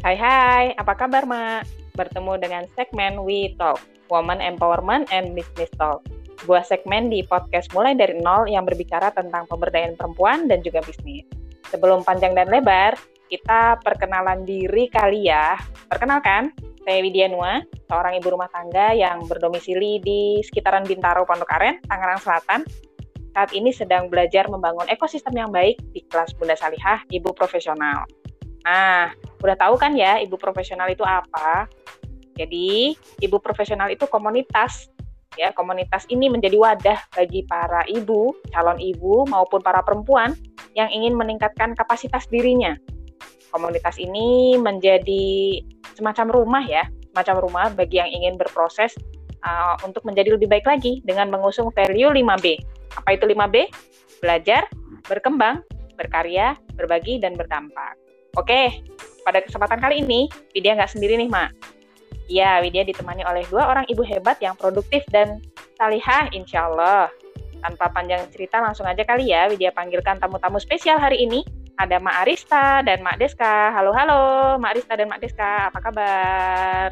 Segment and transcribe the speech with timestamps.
[0.00, 1.92] Hai hai, apa kabar Mak?
[1.92, 3.76] Bertemu dengan segmen We Talk,
[4.08, 6.00] Woman Empowerment and Business Talk.
[6.40, 11.28] Sebuah segmen di podcast mulai dari nol yang berbicara tentang pemberdayaan perempuan dan juga bisnis.
[11.68, 12.96] Sebelum panjang dan lebar,
[13.28, 15.60] kita perkenalan diri kali ya.
[15.92, 16.48] Perkenalkan,
[16.88, 17.60] saya Widya Nua,
[17.92, 22.64] seorang ibu rumah tangga yang berdomisili di sekitaran Bintaro, Pondok Aren, Tangerang Selatan.
[23.36, 28.08] Saat ini sedang belajar membangun ekosistem yang baik di kelas Bunda Salihah, ibu profesional.
[28.64, 31.68] Nah, udah tahu kan ya ibu profesional itu apa?
[32.36, 34.88] Jadi, ibu profesional itu komunitas
[35.38, 40.34] ya komunitas ini menjadi wadah bagi para ibu, calon ibu maupun para perempuan
[40.74, 42.74] yang ingin meningkatkan kapasitas dirinya.
[43.50, 45.58] Komunitas ini menjadi
[45.94, 48.94] semacam rumah ya, semacam rumah bagi yang ingin berproses
[49.42, 52.46] uh, untuk menjadi lebih baik lagi dengan mengusung value 5B.
[52.94, 53.56] Apa itu 5B?
[54.22, 54.70] Belajar,
[55.10, 55.66] berkembang,
[55.98, 57.99] berkarya, berbagi, dan berdampak.
[58.38, 58.86] Oke,
[59.26, 61.50] pada kesempatan kali ini, Widya nggak sendiri nih, Mak.
[62.30, 65.42] Ya, Widya ditemani oleh dua orang ibu hebat yang produktif dan
[65.74, 67.10] salihah, insya Allah.
[67.60, 71.42] Tanpa panjang cerita, langsung aja kali ya, Widya panggilkan tamu-tamu spesial hari ini.
[71.80, 73.74] Ada Mak Arista dan Mak Deska.
[73.74, 75.72] Halo, halo, Mak Arista dan Mak Deska.
[75.72, 76.88] Apa kabar?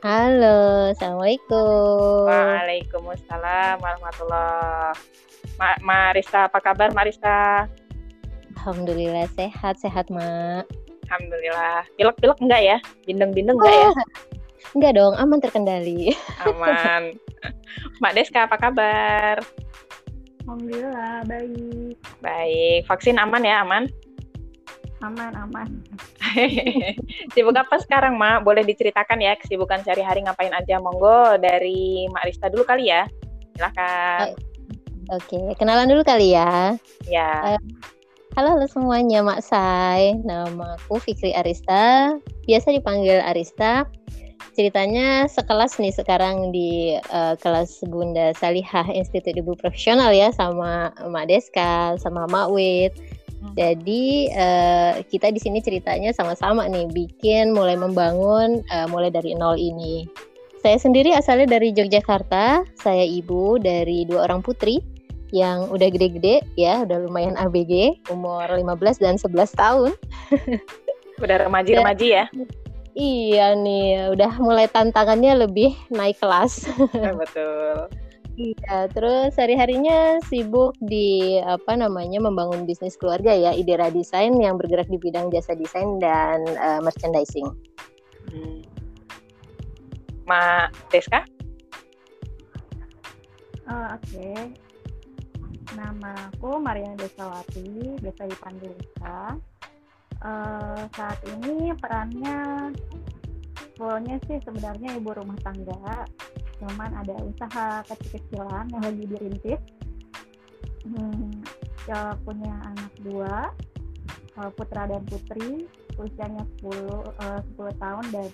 [0.00, 2.28] Halo, Assalamualaikum.
[2.28, 4.92] Waalaikumsalam warahmatullah.
[5.56, 7.68] Mak Marista, apa kabar Marista?
[8.60, 10.68] Alhamdulillah sehat, sehat, Mak.
[11.08, 11.80] Alhamdulillah.
[11.96, 12.76] Pilek-pilek enggak ya?
[13.08, 13.90] Bindeng-bindeng enggak ya?
[14.76, 16.12] Enggak dong, aman terkendali.
[16.44, 17.16] Aman.
[18.04, 19.40] Mak Deska, apa kabar?
[20.44, 21.96] Alhamdulillah, baik.
[22.20, 22.84] Baik.
[22.84, 23.88] Vaksin aman ya, aman?
[25.00, 25.80] Aman, aman.
[27.32, 28.44] Sibuk apa sekarang, Mak?
[28.44, 30.76] Boleh diceritakan ya kesibukan sehari-hari ngapain aja?
[30.76, 33.08] Monggo dari Mak Rista dulu kali ya.
[33.56, 34.36] Silakan.
[35.16, 36.76] Oke, kenalan dulu kali ya.
[37.08, 37.56] Ya.
[37.56, 37.60] Eh,
[38.38, 40.14] Halo, halo semuanya, Mak Sai.
[40.22, 42.14] Nama aku Fikri Arista.
[42.46, 43.90] Biasa dipanggil Arista.
[44.54, 51.26] Ceritanya sekelas nih sekarang di uh, kelas Bunda Salihah Institut Ibu Profesional ya sama Mak
[51.26, 52.94] Deska, sama Mak Wit.
[53.58, 59.58] Jadi uh, kita di sini ceritanya sama-sama nih bikin mulai membangun uh, mulai dari nol
[59.58, 60.06] ini.
[60.62, 62.62] Saya sendiri asalnya dari Yogyakarta.
[62.78, 64.99] Saya ibu dari dua orang putri
[65.30, 69.92] yang udah gede-gede ya, udah lumayan ABG, umur 15 dan 11 tahun.
[71.22, 72.24] udah remaji-remaji ya?
[72.98, 76.66] Iya nih, udah mulai tantangannya lebih naik kelas.
[76.90, 77.86] Ya, betul.
[78.40, 84.88] Iya, terus hari-harinya sibuk di apa namanya membangun bisnis keluarga ya, Idera Desain yang bergerak
[84.88, 87.46] di bidang jasa desain dan uh, merchandising.
[88.32, 88.64] Hmm.
[90.24, 91.26] Ma Deska?
[93.68, 94.34] Uh, Oke, okay.
[95.70, 99.38] Nama aku Maria Desawati, biasa dipanggil Desa.
[100.20, 102.70] Uh, saat ini perannya
[103.78, 106.04] fullnya sih sebenarnya ibu rumah tangga,
[106.60, 109.62] cuman ada usaha kecil-kecilan yang lagi dirintis.
[110.84, 111.30] Hmm,
[111.86, 113.54] ya punya anak dua,
[114.42, 118.30] uh, putra dan putri, usianya 10, uh, 10 tahun dan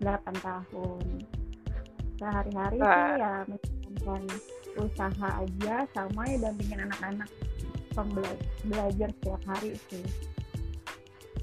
[0.00, 1.04] 8 tahun.
[2.20, 4.22] Sehari-hari sih ya menjalankan
[4.78, 7.28] usaha aja sama ya dampingin anak-anak
[8.64, 10.04] belajar setiap hari sih.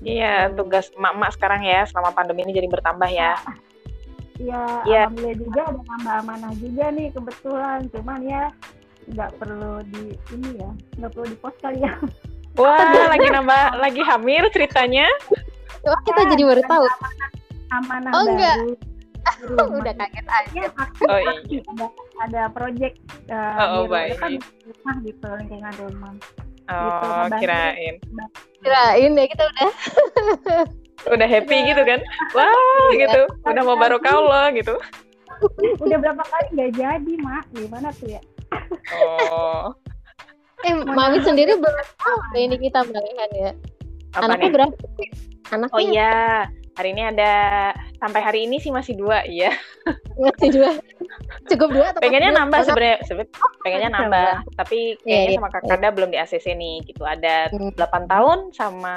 [0.02, 0.64] Iya, gitu.
[0.64, 3.34] tugas emak-emak sekarang ya selama pandemi ini jadi bertambah ya.
[4.38, 5.02] Iya, ya.
[5.10, 7.80] alhamdulillah juga ada nambah amanah juga nih kebetulan.
[7.90, 8.44] Cuman ya
[9.08, 10.04] nggak perlu di
[10.38, 10.72] ini ya,
[11.02, 11.94] nggak perlu di post kali ya.
[12.62, 15.06] Wah, lagi nambah, lagi hamil ceritanya.
[15.86, 16.86] Wah, kita jadi baru tahu.
[16.90, 17.30] Amanah,
[17.70, 18.30] amanah oh, baru.
[18.34, 18.58] Enggak.
[19.82, 20.62] Udah kaget aja.
[20.68, 20.70] Ya,
[21.08, 21.62] oh, iya.
[21.74, 21.88] ada,
[22.24, 22.96] ada project
[23.30, 24.18] uh, oh, oh, baik.
[24.20, 26.14] kan rumah gitu lingkungan rumah.
[26.68, 27.96] Oh, gitu, kirain.
[28.60, 29.70] Kirain ya kita udah.
[31.16, 32.00] udah happy gitu kan?
[32.36, 33.08] Wah, wow, iya.
[33.08, 33.22] gitu.
[33.48, 34.76] Udah mau baru kaulah gitu.
[35.80, 37.46] udah berapa kali nggak jadi, Mak?
[37.54, 38.22] Gimana tuh ya?
[38.98, 39.72] Oh.
[40.66, 43.52] eh, Mami sendiri belum tahu ini kita balikan ya.
[44.18, 44.54] Apa Anaknya nih?
[44.56, 44.74] berapa?
[45.54, 45.76] Anaknya.
[45.78, 46.18] Oh iya,
[46.78, 47.34] hari ini ada
[47.98, 49.50] sampai hari ini sih masih dua iya
[50.22, 50.70] masih dua
[51.50, 52.98] cukup dua atau pengennya nambah sebenarnya
[53.42, 55.96] oh, pengennya nambah tapi iya, kayaknya yeah, sama kakanda yeah.
[55.98, 57.74] belum di ACC nih gitu ada hmm.
[57.74, 58.96] 8 tahun sama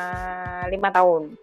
[0.69, 1.35] lima tahun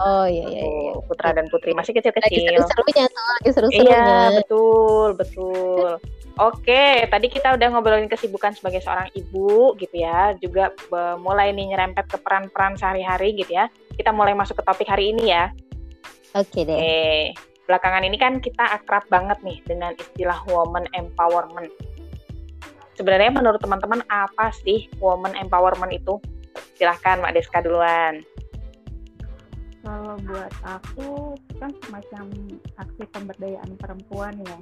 [0.00, 0.92] Oh iya iya, iya.
[1.04, 2.48] putra dan putri masih kecil-kecil.
[2.48, 4.00] Lagi seru-serunya tuh, lagi seru-serunya.
[4.00, 5.90] Iya, betul, betul.
[6.40, 10.72] Oke, tadi kita udah ngobrolin kesibukan sebagai seorang ibu gitu ya, juga
[11.20, 13.68] mulai nih nyerempet ke peran-peran sehari-hari gitu ya.
[13.92, 15.52] Kita mulai masuk ke topik hari ini ya.
[16.32, 16.76] Oke deh.
[16.76, 17.36] Oke.
[17.68, 21.70] Belakangan ini kan kita akrab banget nih dengan istilah woman empowerment.
[22.98, 26.20] Sebenarnya menurut teman-teman apa sih woman empowerment itu?
[26.76, 28.20] Silahkan Mbak Deska duluan.
[29.82, 32.24] kalau buat aku kan semacam
[32.78, 34.58] aksi pemberdayaan perempuan ya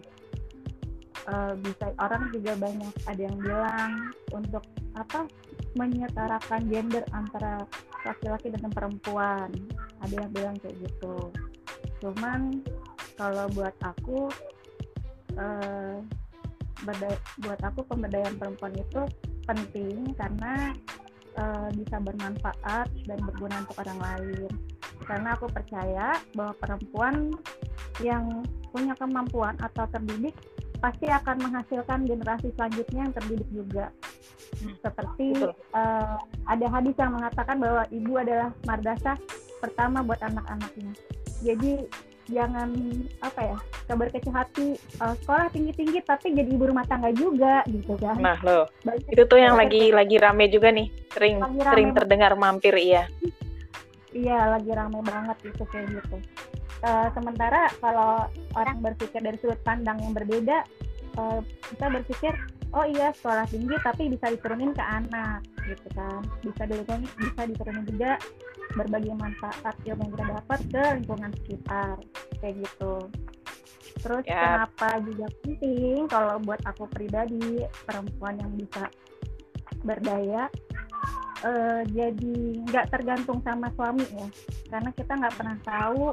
[1.29, 3.93] uh, bisa orang juga banyak ada yang bilang
[4.33, 4.65] untuk
[4.97, 5.29] apa
[5.77, 7.63] menyetarakan gender antara
[8.09, 9.53] laki-laki dan perempuan
[10.01, 11.29] ada yang bilang kayak gitu
[12.01, 12.65] cuman
[13.15, 14.33] kalau buat aku
[15.37, 15.97] uh,
[17.45, 19.03] buat aku pemberdayaan perempuan itu
[19.45, 20.73] penting karena
[21.37, 24.49] uh, bisa bermanfaat dan berguna untuk orang lain
[25.05, 27.35] karena aku percaya bahwa perempuan
[28.01, 30.33] yang punya kemampuan atau terdidik
[30.81, 33.87] pasti akan menghasilkan generasi selanjutnya yang terdidik juga.
[34.65, 34.75] Hmm.
[34.81, 35.27] Seperti
[35.77, 36.17] uh,
[36.49, 39.17] ada hadis yang mengatakan bahwa ibu adalah madrasah
[39.61, 40.93] pertama buat anak-anaknya.
[41.41, 41.73] Jadi
[42.31, 42.71] jangan
[43.21, 43.59] apa ya
[43.91, 44.69] kabar kecil hati.
[45.03, 48.23] Uh, sekolah tinggi tinggi tapi jadi ibu rumah tangga juga gitu kan.
[48.23, 48.71] Nah lo.
[49.11, 50.89] Itu tuh yang lagi lagi rame juga nih.
[51.11, 53.11] Sering sering terdengar mampir iya.
[54.15, 56.17] Iya lagi rame banget itu kayak gitu.
[56.81, 58.25] Uh, sementara kalau
[58.57, 60.65] orang berpikir dari sudut pandang yang berbeda
[61.21, 62.33] uh, kita berpikir
[62.73, 66.23] oh iya sekolah tinggi tapi bisa diturunin ke anak gitu kan.
[66.41, 68.17] Bisa diturunin bisa diturunin juga
[68.75, 71.95] berbagi manfaat ilmu yang kita dapat ke lingkungan sekitar
[72.39, 72.95] kayak gitu.
[74.01, 74.65] Terus yeah.
[74.65, 78.87] kenapa juga penting kalau buat aku pribadi perempuan yang bisa
[79.83, 80.47] berdaya
[81.45, 82.37] uh, jadi
[82.69, 84.27] nggak tergantung sama suami ya.
[84.71, 86.05] Karena kita nggak pernah tahu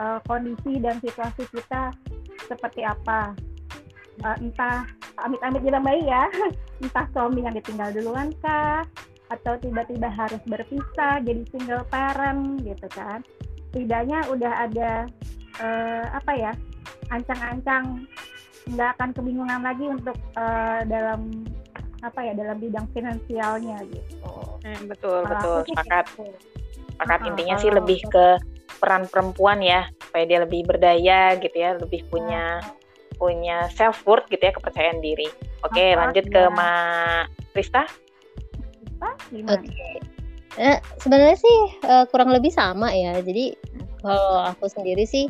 [0.00, 1.92] uh, kondisi dan situasi kita
[2.48, 3.36] seperti apa.
[4.22, 4.86] Uh, entah
[5.22, 6.30] amit-amit bilang bayi ya.
[6.82, 8.82] Entah suami yang ditinggal duluan kah
[9.32, 13.24] atau tiba-tiba harus berpisah jadi single parent gitu kan
[13.72, 14.90] tidaknya udah ada
[15.58, 16.52] uh, apa ya
[17.10, 18.06] ancang-ancang
[18.64, 21.44] nggak akan kebingungan lagi untuk uh, dalam
[22.04, 24.32] apa ya dalam bidang finansialnya gitu.
[24.64, 26.04] Hmm, betul kalau betul sepakat.
[26.12, 26.24] Gitu.
[26.96, 28.26] Sepakat uh, intinya sih lebih ke
[28.80, 32.84] peran perempuan ya supaya dia lebih berdaya gitu ya lebih punya uh,
[33.16, 35.28] punya self worth gitu ya kepercayaan diri.
[35.64, 36.70] Oke okay, lanjut ke Ma
[37.52, 37.88] Krista.
[39.12, 39.68] Oke.
[39.68, 39.94] Okay.
[40.54, 41.58] Eh, sebenarnya sih
[41.90, 43.18] uh, kurang lebih sama ya.
[43.18, 43.58] Jadi
[44.00, 45.26] kalau aku sendiri sih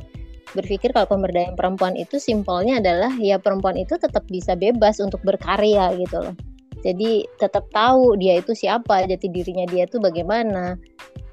[0.53, 5.97] berpikir kalau pemberdayaan perempuan itu simpelnya adalah ya perempuan itu tetap bisa bebas untuk berkarya
[5.97, 6.37] gitu loh.
[6.85, 10.77] Jadi tetap tahu dia itu siapa, jati dirinya dia itu bagaimana.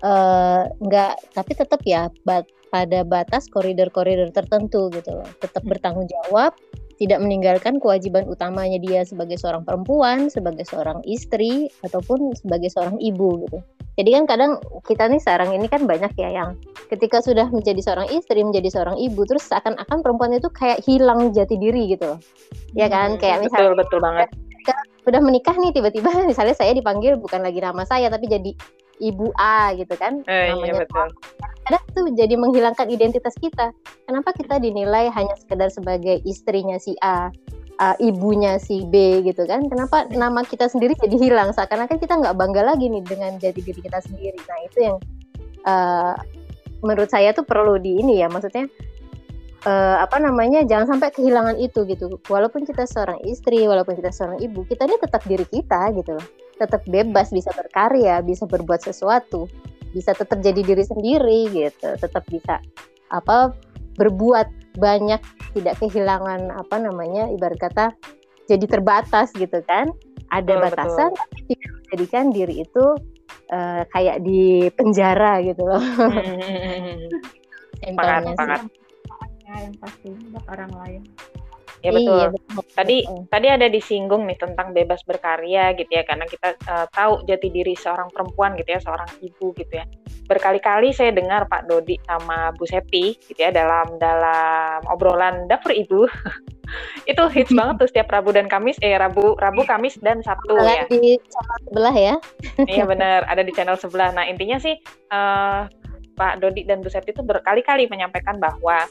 [0.02, 0.66] Uh,
[1.36, 5.28] tapi tetap ya bat, pada batas koridor-koridor tertentu gitu loh.
[5.44, 6.56] Tetap bertanggung jawab,
[7.02, 13.42] tidak meninggalkan kewajiban utamanya dia sebagai seorang perempuan, sebagai seorang istri, ataupun sebagai seorang ibu
[13.42, 13.58] gitu.
[13.98, 14.52] Jadi kan kadang
[14.86, 16.54] kita nih sekarang ini kan banyak ya yang
[16.94, 21.58] ketika sudah menjadi seorang istri, menjadi seorang ibu, terus seakan-akan perempuan itu kayak hilang jati
[21.58, 22.20] diri gitu loh.
[22.78, 23.18] Ya kan?
[23.18, 24.30] Hmm, kayak misalnya betul betul banget.
[25.02, 28.54] Udah menikah nih tiba-tiba misalnya saya dipanggil bukan lagi nama saya tapi jadi
[29.02, 31.08] ibu A gitu kan eh, iya, namanya iya, betul.
[31.66, 33.70] kadang tuh jadi menghilangkan identitas kita.
[34.06, 37.30] Kenapa kita dinilai hanya sekedar sebagai istrinya si A
[37.82, 39.66] uh, ibunya si B gitu kan?
[39.70, 41.54] Kenapa nama kita sendiri jadi hilang?
[41.54, 44.38] Seakan-akan kita nggak bangga lagi nih dengan jati diri kita sendiri.
[44.42, 44.98] Nah itu yang
[45.70, 46.16] uh,
[46.82, 48.66] menurut saya tuh perlu di ini ya maksudnya
[49.70, 52.18] uh, apa namanya jangan sampai kehilangan itu gitu.
[52.26, 56.28] Walaupun kita seorang istri walaupun kita seorang ibu kita ini tetap diri kita gitu loh
[56.62, 59.50] tetap bebas bisa berkarya bisa berbuat sesuatu
[59.92, 62.62] bisa tetap jadi diri sendiri gitu tetap bisa
[63.10, 63.52] apa
[63.98, 65.20] berbuat banyak
[65.58, 67.92] tidak kehilangan apa namanya ibarat kata
[68.52, 69.88] jadi terbatas gitu kan.
[70.32, 71.22] Ada betul, batasan betul.
[71.28, 72.86] tapi menjadikan diri itu
[73.52, 75.84] uh, kayak di penjara gitu loh.
[75.84, 77.08] Hmm.
[77.92, 78.62] sepakat sepakat.
[79.52, 80.10] Yang pasti
[80.48, 81.02] orang lain
[81.82, 82.18] Ya betul.
[82.18, 82.62] Iya, betul.
[82.78, 83.26] Tadi betul.
[83.30, 87.74] tadi ada disinggung nih tentang bebas berkarya gitu ya karena kita uh, tahu jati diri
[87.74, 89.86] seorang perempuan gitu ya, seorang ibu gitu ya.
[90.30, 96.06] Berkali-kali saya dengar Pak Dodi sama Bu Septi gitu ya dalam dalam obrolan dapur ibu.
[97.12, 100.88] itu hits banget tuh setiap Rabu dan Kamis eh Rabu Rabu Kamis dan Sabtu ya.
[100.88, 102.16] Di channel sebelah ya.
[102.70, 104.14] iya benar, ada di channel sebelah.
[104.16, 104.78] Nah, intinya sih
[105.12, 105.68] uh,
[106.16, 108.86] Pak Dodi dan Bu Septi itu berkali-kali menyampaikan bahwa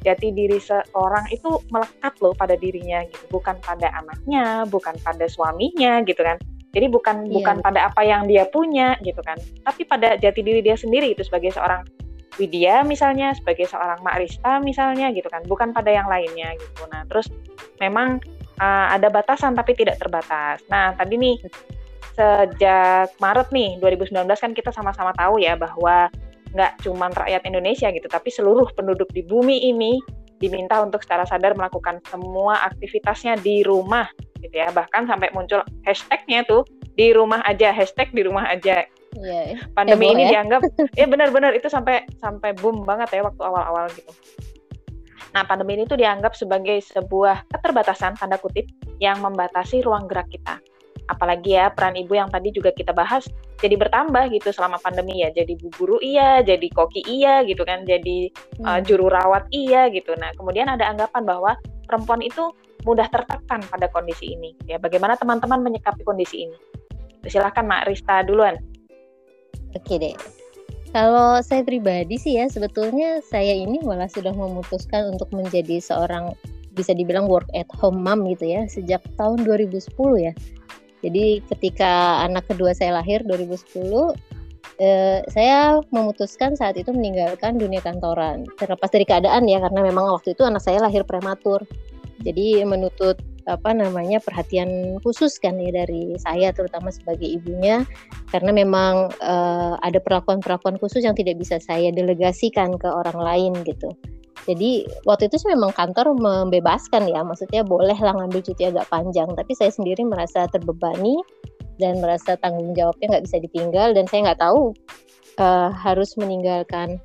[0.00, 3.24] jati diri seorang itu melekat loh pada dirinya gitu.
[3.40, 6.36] Bukan pada anaknya bukan pada suaminya gitu kan.
[6.70, 7.34] Jadi bukan iya.
[7.34, 9.36] bukan pada apa yang dia punya gitu kan.
[9.66, 11.84] Tapi pada jati diri dia sendiri itu sebagai seorang
[12.38, 15.42] Widya misalnya sebagai seorang Makrista misalnya gitu kan.
[15.44, 16.86] Bukan pada yang lainnya gitu.
[16.88, 17.26] Nah terus
[17.82, 18.22] memang
[18.62, 20.62] uh, ada batasan tapi tidak terbatas.
[20.70, 21.36] Nah tadi nih
[22.14, 26.10] sejak Maret nih 2019 kan kita sama-sama tahu ya bahwa
[26.50, 30.00] nggak cuma rakyat Indonesia gitu, tapi seluruh penduduk di bumi ini
[30.40, 34.08] diminta untuk secara sadar melakukan semua aktivitasnya di rumah
[34.40, 36.64] gitu ya bahkan sampai muncul hashtagnya tuh
[36.96, 39.66] di rumah aja hashtag di rumah aja Iya.
[39.74, 40.30] Pandemi Heboh ini ya.
[40.38, 40.60] dianggap
[41.00, 44.06] ya benar-benar itu sampai sampai boom banget ya waktu awal-awal gitu.
[45.34, 48.66] Nah, pandemi ini tuh dianggap sebagai sebuah keterbatasan tanda kutip
[49.02, 50.62] yang membatasi ruang gerak kita.
[51.10, 53.26] Apalagi ya peran ibu yang tadi juga kita bahas
[53.58, 55.34] jadi bertambah gitu selama pandemi ya.
[55.34, 58.30] Jadi bu guru iya, jadi koki iya gitu kan, jadi
[58.62, 58.86] uh, Hmm.
[58.86, 60.14] juru rawat iya gitu.
[60.16, 61.52] Nah, kemudian ada anggapan bahwa
[61.84, 62.54] perempuan itu
[62.88, 64.56] mudah tertekan pada kondisi ini.
[64.64, 66.56] Ya, bagaimana teman-teman menyikapi kondisi ini?
[67.28, 68.56] Silahkan Mak Rista duluan.
[69.76, 70.16] Oke deh.
[70.90, 76.34] Kalau saya pribadi sih ya sebetulnya saya ini malah sudah memutuskan untuk menjadi seorang
[76.74, 79.86] bisa dibilang work at home mom gitu ya sejak tahun 2010
[80.18, 80.32] ya.
[81.00, 84.12] Jadi ketika anak kedua saya lahir 2010
[84.80, 90.32] eh, saya memutuskan saat itu meninggalkan dunia kantoran terlepas dari keadaan ya karena memang waktu
[90.36, 91.64] itu anak saya lahir prematur.
[92.20, 93.16] Jadi menutut
[93.48, 97.88] apa namanya perhatian khusus kan ya dari saya terutama sebagai ibunya
[98.28, 103.96] karena memang eh, ada perlakuan-perlakuan khusus yang tidak bisa saya delegasikan ke orang lain gitu.
[104.48, 109.28] Jadi waktu itu sih memang kantor membebaskan ya, maksudnya boleh lah ngambil cuti agak panjang,
[109.36, 111.20] tapi saya sendiri merasa terbebani
[111.76, 113.92] dan merasa tanggung jawabnya nggak bisa ditinggal.
[113.92, 114.72] Dan saya nggak tahu
[115.40, 116.96] eh, harus meninggalkan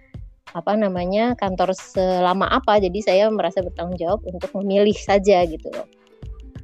[0.55, 5.87] apa namanya kantor selama apa, jadi saya merasa bertanggung jawab untuk memilih saja gitu loh.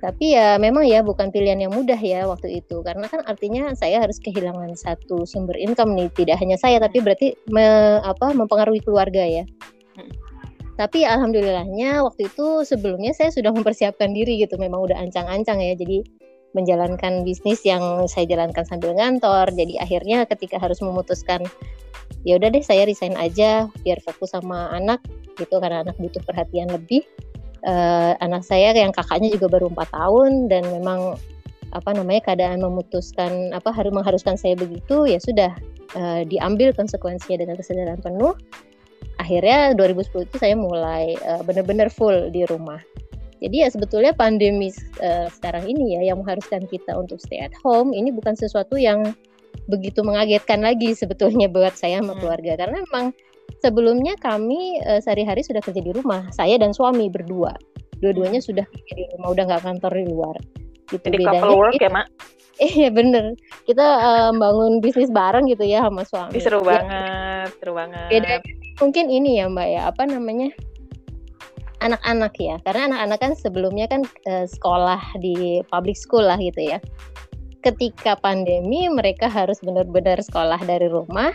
[0.01, 2.81] Tapi ya memang ya bukan pilihan yang mudah ya waktu itu.
[2.81, 6.09] Karena kan artinya saya harus kehilangan satu sumber income nih.
[6.09, 9.45] Tidak hanya saya tapi berarti me- apa mempengaruhi keluarga ya.
[10.81, 14.57] Tapi alhamdulillahnya waktu itu sebelumnya saya sudah mempersiapkan diri gitu.
[14.57, 15.77] Memang udah ancang-ancang ya.
[15.77, 16.01] Jadi
[16.57, 19.53] menjalankan bisnis yang saya jalankan sambil ngantor.
[19.53, 21.45] Jadi akhirnya ketika harus memutuskan
[22.25, 24.97] ya udah deh saya resign aja biar fokus sama anak
[25.37, 25.61] gitu.
[25.61, 27.05] Karena anak butuh perhatian lebih.
[27.61, 31.13] Eh, anak saya yang kakaknya juga baru empat tahun dan memang
[31.77, 35.53] apa namanya keadaan memutuskan apa harus mengharuskan saya begitu ya sudah
[35.93, 38.33] eh, diambil konsekuensinya dengan kesadaran penuh
[39.21, 42.81] akhirnya 2010 itu saya mulai eh, benar-benar full di rumah.
[43.37, 47.89] Jadi ya sebetulnya pandemi eh, sekarang ini ya yang mengharuskan kita untuk stay at home
[47.89, 49.13] ini bukan sesuatu yang
[49.65, 52.21] begitu mengagetkan lagi sebetulnya buat saya sama Hmm.
[52.21, 52.53] keluarga.
[52.57, 53.05] Karena memang
[53.59, 57.53] sebelumnya kami eh, sehari-hari sudah kerja di rumah saya dan suami berdua.
[58.01, 60.35] Dua-duanya sudah kerja di rumah udah nggak kantor di luar.
[60.89, 61.41] Gitu Jadi bedanya.
[61.41, 62.07] couple work ya, Mak?
[62.77, 63.33] iya bener.
[63.63, 66.33] Kita eh, bangun bisnis bareng gitu ya sama suami.
[66.33, 68.09] Ih, seru Ya, banget, seru banget.
[68.11, 68.33] beda
[68.79, 70.53] mungkin ini ya mbak ya apa namanya
[71.81, 72.55] anak-anak ya.
[72.63, 76.77] Karena anak-anak kan sebelumnya kan eh, sekolah di public school lah gitu ya.
[77.61, 81.33] Ketika pandemi mereka harus benar-benar sekolah dari rumah.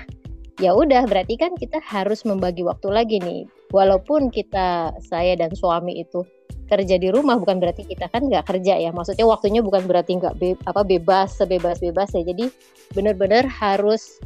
[0.57, 3.45] Ya udah berarti kan kita harus membagi waktu lagi nih.
[3.77, 6.25] Walaupun kita saya dan suami itu
[6.67, 8.89] kerja di rumah bukan berarti kita kan nggak kerja ya.
[8.89, 12.25] Maksudnya waktunya bukan berarti nggak be- apa bebas sebebas bebas ya.
[12.25, 12.49] Jadi
[12.97, 14.17] benar-benar harus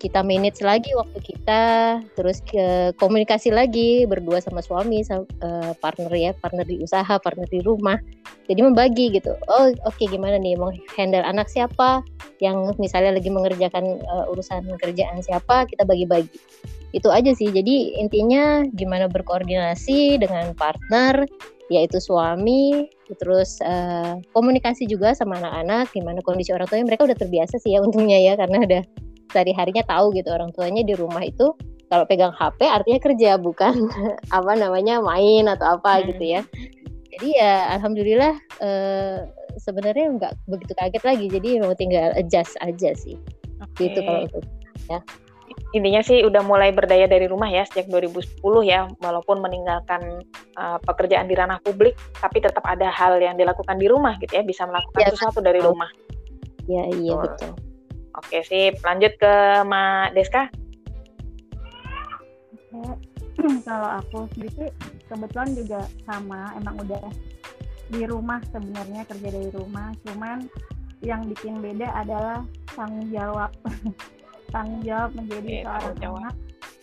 [0.00, 1.62] kita manage lagi waktu kita
[2.16, 7.44] terus ke komunikasi lagi berdua sama suami sama eh, partner ya partner di usaha partner
[7.52, 8.00] di rumah.
[8.48, 9.36] Jadi membagi gitu.
[9.52, 12.00] Oh oke gimana nih mau handle anak siapa?
[12.40, 16.32] Yang misalnya lagi mengerjakan eh, urusan kerjaan siapa kita bagi-bagi.
[16.96, 17.52] Itu aja sih.
[17.52, 21.28] Jadi intinya gimana berkoordinasi dengan partner
[21.70, 22.88] yaitu suami
[23.20, 26.88] terus eh, komunikasi juga sama anak-anak gimana kondisi orang tuanya.
[26.88, 30.94] Mereka udah terbiasa sih ya untungnya ya karena udah sehari-harinya tahu gitu orang tuanya di
[30.94, 31.54] rumah itu
[31.90, 33.74] kalau pegang HP artinya kerja bukan
[34.36, 36.06] apa namanya main atau apa Hmm.
[36.14, 36.42] gitu ya
[37.18, 39.18] jadi ya alhamdulillah eh,
[39.58, 43.18] sebenarnya nggak begitu kaget lagi jadi mau tinggal adjust aja sih
[43.60, 43.90] Oke.
[43.90, 44.44] gitu kalau untuk
[45.70, 50.26] Intinya sih udah mulai berdaya dari rumah ya sejak 2010 ya, walaupun meninggalkan
[50.58, 54.42] uh, pekerjaan di ranah publik, tapi tetap ada hal yang dilakukan di rumah gitu ya,
[54.42, 55.70] bisa melakukan Ya, sesuatu dari betul.
[55.70, 55.90] rumah.
[56.70, 57.50] ya iya Betul.
[57.50, 57.69] betul
[58.20, 59.34] Oke sip, lanjut ke
[59.64, 60.42] Mbak Deska.
[62.76, 63.10] Oke.
[63.68, 64.68] kalau aku sendiri
[65.08, 67.04] kebetulan juga sama emang udah
[67.90, 70.46] di rumah sebenarnya kerja dari rumah cuman
[71.00, 72.44] yang bikin beda adalah
[72.76, 73.50] tanggung jawab
[74.54, 76.20] tanggung jawab menjadi Oke, seorang jawab.
[76.20, 76.34] anak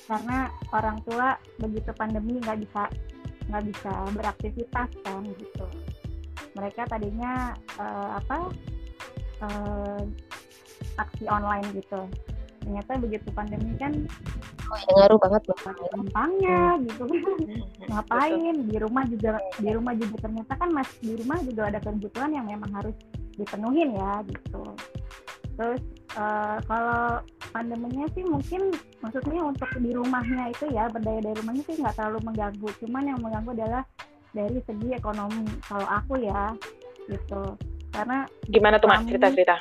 [0.07, 0.37] karena
[0.71, 1.27] orang tua
[1.59, 2.83] begitu pandemi nggak bisa
[3.47, 5.67] nggak bisa beraktivitas kan gitu
[6.55, 8.37] mereka tadinya eh, apa
[9.45, 10.01] eh,
[10.97, 12.01] aksi online gitu.
[12.67, 13.95] Ternyata begitu pandemi kan
[14.67, 15.57] oh, ya, ngaruh banget loh.
[15.95, 17.03] Gampangnya gitu.
[17.07, 17.87] Kan Betul.
[17.87, 18.55] ngapain?
[18.67, 22.45] Di rumah juga di rumah juga ternyata kan mas di rumah juga ada kebutuhan yang
[22.47, 22.95] memang harus
[23.39, 24.63] dipenuhin ya gitu.
[25.57, 25.81] Terus
[26.13, 27.23] eh, kalau
[27.55, 32.19] pandeminya sih mungkin maksudnya untuk di rumahnya itu ya berdaya dari rumahnya sih nggak terlalu
[32.27, 32.67] mengganggu.
[32.83, 33.83] Cuman yang mengganggu adalah
[34.35, 36.51] dari segi ekonomi kalau aku ya
[37.07, 37.55] gitu.
[37.95, 39.55] Karena Gimana tuh Mak Kami- cerita-cerita?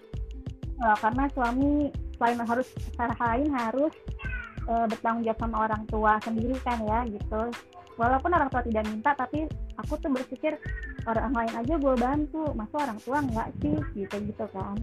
[0.76, 1.88] Eh, karena suami
[2.20, 2.68] selain harus
[3.00, 3.92] lain harus
[4.68, 7.42] uh, bertanggung jawab sama orang tua sendiri kan ya gitu.
[7.96, 9.48] Walaupun orang tua tidak minta tapi
[9.80, 10.60] aku tuh berpikir
[11.08, 13.76] orang lain aja gue bantu masa orang tua nggak sih?
[13.96, 14.76] Gitu gitu kan.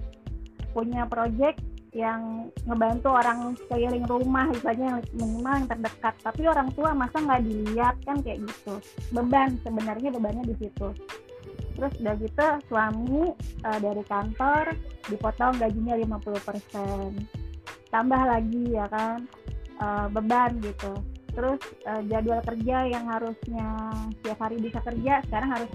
[0.74, 1.62] Punya project
[1.94, 6.14] yang ngebantu orang keliling rumah misalnya yang minimal yang terdekat.
[6.26, 8.82] Tapi orang tua masa nggak dilihat kan kayak gitu.
[9.14, 10.90] Beban sebenarnya bebannya di situ
[11.74, 13.34] terus udah gitu suami
[13.66, 14.78] uh, dari kantor
[15.10, 17.18] dipotong gajinya 50%
[17.94, 19.30] tambah lagi ya kan
[19.78, 20.94] uh, beban gitu.
[21.34, 23.68] Terus uh, jadwal kerja yang harusnya
[24.22, 25.72] setiap hari bisa kerja sekarang harus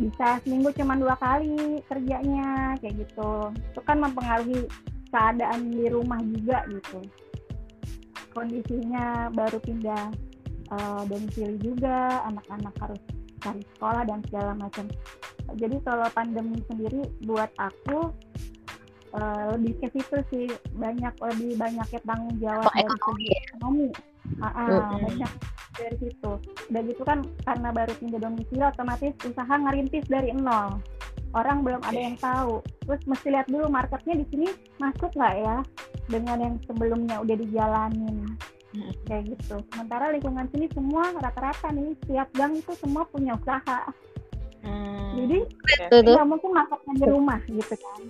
[0.00, 3.52] bisa seminggu cuma dua kali kerjanya kayak gitu.
[3.52, 4.68] Itu kan mempengaruhi
[5.12, 7.00] keadaan di rumah juga gitu.
[8.32, 10.08] Kondisinya baru pindah
[10.72, 13.00] uh, domisili juga anak-anak harus
[13.42, 14.86] cari sekolah dan segala macam.
[15.58, 18.14] Jadi kalau pandemi sendiri buat aku
[19.18, 20.46] uh, lebih ke situ sih.
[20.78, 23.88] Banyak lebih banyak tanggung jawab oh, dari segi ekonomi
[24.40, 25.00] uh, uh, mm-hmm.
[25.10, 25.32] banyak
[25.76, 26.32] dari situ.
[26.70, 30.78] Udah gitu kan karena baru pindah domisili otomatis usaha ngerintis dari nol.
[31.32, 32.60] Orang belum ada yang tahu.
[32.84, 35.56] Terus mesti lihat dulu marketnya di sini masuk nggak ya
[36.12, 38.36] dengan yang sebelumnya udah dijalanin
[38.74, 38.92] hmm.
[39.08, 43.80] kayak gitu sementara lingkungan sini semua rata-rata nih setiap gang itu semua punya usaha
[44.64, 45.10] hmm.
[45.16, 45.38] jadi
[46.02, 48.00] nggak mungkin marketnya di rumah gitu kan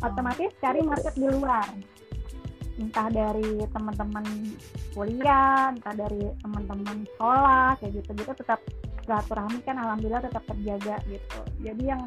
[0.00, 1.68] otomatis cari market di luar
[2.80, 4.24] entah dari teman-teman
[4.96, 8.60] kuliah entah dari teman-teman sekolah kayak gitu gitu tetap
[9.04, 12.02] silaturahmi kan alhamdulillah tetap terjaga gitu jadi yang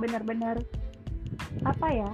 [0.00, 0.56] benar-benar
[1.62, 2.10] apa ya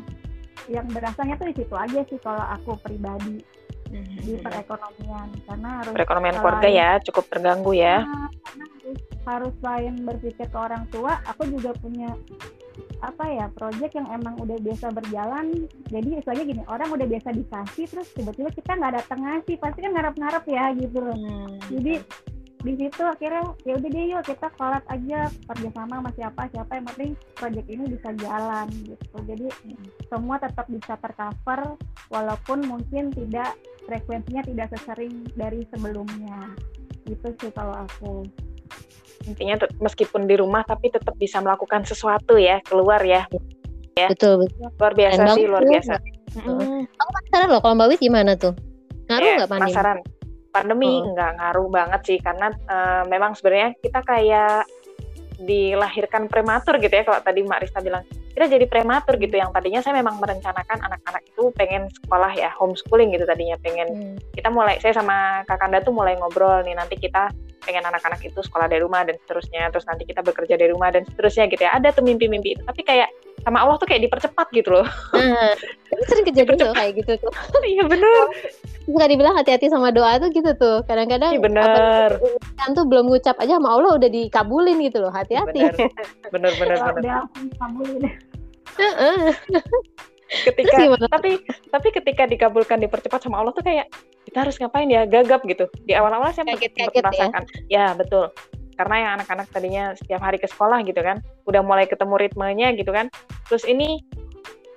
[0.70, 3.42] yang berasanya tuh di situ aja sih kalau aku pribadi.
[3.90, 8.06] Di perekonomian karena harus perekonomian keluarga ya cukup terganggu ya.
[8.06, 12.14] Nah, karena harus harus lain berpikir ke orang tua aku juga punya
[13.00, 15.66] apa ya proyek yang emang udah biasa berjalan.
[15.90, 19.92] Jadi istilahnya gini orang udah biasa dikasih terus tiba-tiba kita nggak datang ngasih pasti kan
[19.92, 21.16] ngarep-ngarep ya gitu loh.
[21.18, 21.58] Hmm.
[21.68, 21.94] jadi
[22.60, 26.86] di situ akhirnya ya udah deh yuk kita kolab aja kerjasama sama siapa siapa yang
[26.92, 29.16] penting proyek ini bisa jalan gitu.
[29.24, 29.46] Jadi
[30.12, 31.80] semua tetap bisa tercover
[32.12, 33.56] walaupun mungkin tidak
[33.90, 36.54] frekuensinya tidak sesering dari sebelumnya.
[37.10, 38.22] Itu sih kalau aku.
[39.26, 43.26] Intinya meskipun di rumah tapi tetap bisa melakukan sesuatu ya keluar ya.
[43.98, 44.06] Ya.
[44.06, 44.70] Betul betul.
[44.78, 45.94] Luar biasa sih luar biasa.
[46.30, 46.86] hmm.
[46.86, 48.54] aku penasaran loh kalau mbak Wis gimana tuh?
[49.10, 49.98] Ngaruh nggak yeah, penasaran.
[50.54, 51.10] Pandemi hmm.
[51.10, 54.62] nggak ngaruh banget sih karena uh, memang sebenarnya kita kayak
[55.40, 59.82] dilahirkan prematur gitu ya kalau tadi Mbak Rista bilang kita jadi prematur gitu yang tadinya
[59.82, 64.16] saya memang merencanakan anak-anak itu pengen sekolah ya homeschooling gitu tadinya pengen hmm.
[64.34, 68.66] kita mulai saya sama Kakanda tuh mulai ngobrol nih nanti kita pengen anak-anak itu sekolah
[68.66, 71.92] dari rumah dan seterusnya terus nanti kita bekerja dari rumah dan seterusnya gitu ya ada
[71.92, 73.12] tuh mimpi-mimpi itu tapi kayak
[73.44, 74.86] sama Allah tuh kayak dipercepat gitu loh.
[75.16, 75.54] Nah,
[76.06, 77.32] sering kejadian tuh kayak gitu tuh.
[77.70, 78.26] Iya benar.
[78.88, 80.82] Suka dibilang hati-hati sama doa tuh gitu tuh.
[80.84, 82.08] Kadang-kadang iya benar.
[82.58, 85.12] Kan tuh belum ngucap aja sama Allah udah dikabulin gitu loh.
[85.12, 85.60] Hati-hati.
[86.34, 87.22] Benar benar benar.
[90.30, 90.78] ketika
[91.10, 91.42] tapi
[91.74, 93.90] tapi ketika dikabulkan dipercepat sama Allah tuh kayak
[94.30, 97.90] kita harus ngapain ya gagap gitu di awal-awal saya kaget, kaget, merasakan ya.
[97.90, 98.30] ya betul
[98.78, 102.90] karena yang anak-anak tadinya setiap hari ke sekolah gitu kan udah mulai ketemu ritmenya gitu
[102.90, 103.12] kan.
[103.50, 104.00] Terus ini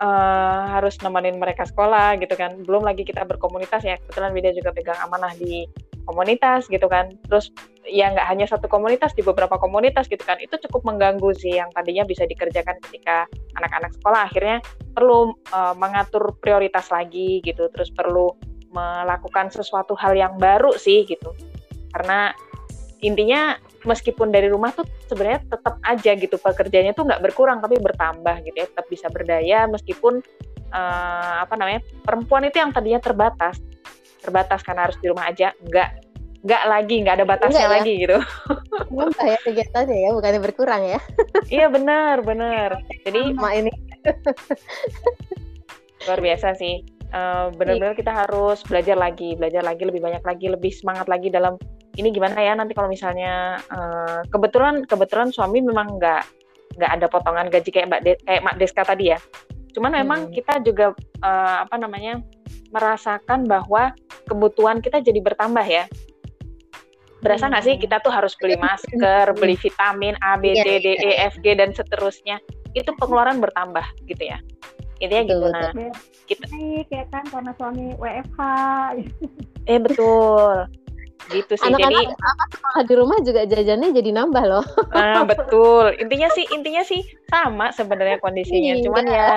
[0.04, 2.60] uh, harus nemenin mereka sekolah gitu kan.
[2.68, 5.68] Belum lagi kita berkomunitas ya kebetulan Widya juga pegang amanah di
[6.04, 7.16] komunitas gitu kan.
[7.32, 7.54] Terus
[7.88, 10.40] ya nggak hanya satu komunitas di beberapa komunitas gitu kan.
[10.44, 14.22] Itu cukup mengganggu sih yang tadinya bisa dikerjakan ketika anak-anak sekolah.
[14.28, 14.58] Akhirnya
[14.92, 17.72] perlu uh, mengatur prioritas lagi gitu.
[17.72, 18.36] Terus perlu
[18.74, 21.32] melakukan sesuatu hal yang baru sih gitu.
[21.94, 22.34] Karena
[23.06, 23.54] intinya
[23.84, 28.58] meskipun dari rumah tuh sebenarnya tetap aja gitu pekerjaannya tuh nggak berkurang tapi bertambah gitu
[28.58, 30.24] ya tetap bisa berdaya meskipun
[30.74, 33.62] uh, apa namanya perempuan itu yang tadinya terbatas.
[34.24, 35.90] Terbatas karena harus di rumah aja nggak
[36.44, 37.72] nggak lagi nggak ada batasnya ya?
[37.72, 38.18] lagi gitu.
[38.92, 41.00] Enggak ya kegiatannya ya bukannya berkurang ya.
[41.48, 42.70] Iya benar benar.
[43.08, 43.72] Jadi Ma ini.
[46.10, 46.84] Luar biasa sih.
[47.14, 51.62] Uh, benar-benar kita harus belajar lagi belajar lagi lebih banyak lagi lebih semangat lagi dalam
[51.94, 56.24] ini gimana ya nanti kalau misalnya uh, kebetulan kebetulan suami memang nggak
[56.78, 59.20] nggak ada potongan gaji kayak mbak De, kayak mak Deska tadi ya.
[59.74, 60.34] Cuman memang hmm.
[60.34, 62.22] kita juga uh, apa namanya
[62.74, 63.94] merasakan bahwa
[64.26, 65.86] kebutuhan kita jadi bertambah ya.
[67.22, 67.84] Berasa nggak sih hmm.
[67.86, 71.78] kita tuh harus beli masker beli vitamin A B C D E F G dan
[71.78, 72.42] seterusnya
[72.74, 74.42] itu pengeluaran bertambah gitu ya.
[74.98, 75.70] Intinya gitu nah
[76.24, 76.48] kita
[76.88, 78.40] kayak kan karena suami WFH
[79.68, 80.72] eh betul
[81.32, 81.68] gitu sih.
[81.72, 82.02] Anak -anak jadi
[82.84, 84.66] di rumah juga jajannya jadi nambah loh.
[84.98, 85.96] Ah betul.
[85.98, 88.74] Intinya sih intinya sih sama sebenarnya kondisinya.
[88.78, 88.84] Iya.
[88.86, 89.28] cuman ya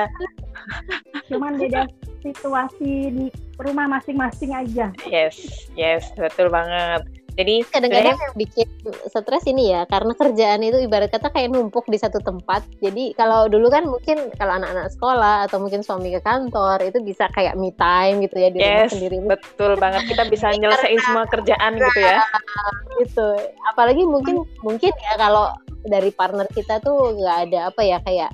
[1.31, 1.87] cuman beda
[2.27, 3.27] situasi di
[3.63, 4.93] rumah masing-masing aja.
[5.07, 5.39] Yes,
[5.79, 7.07] yes, betul banget.
[7.37, 8.69] Jadi kadang-kadang yang bikin
[9.11, 13.51] stres ini ya karena kerjaan itu ibarat kata kayak numpuk di satu tempat jadi kalau
[13.51, 17.75] dulu kan mungkin kalau anak-anak sekolah atau mungkin suami ke kantor itu bisa kayak me
[17.75, 22.01] time gitu ya di rumah yes, sendiri betul banget kita bisa nyelesain semua kerjaan gitu
[22.01, 22.23] ya.
[23.03, 23.29] gitu
[23.69, 25.53] apalagi mungkin mungkin ya kalau
[25.87, 28.31] dari partner kita tuh nggak ada apa ya kayak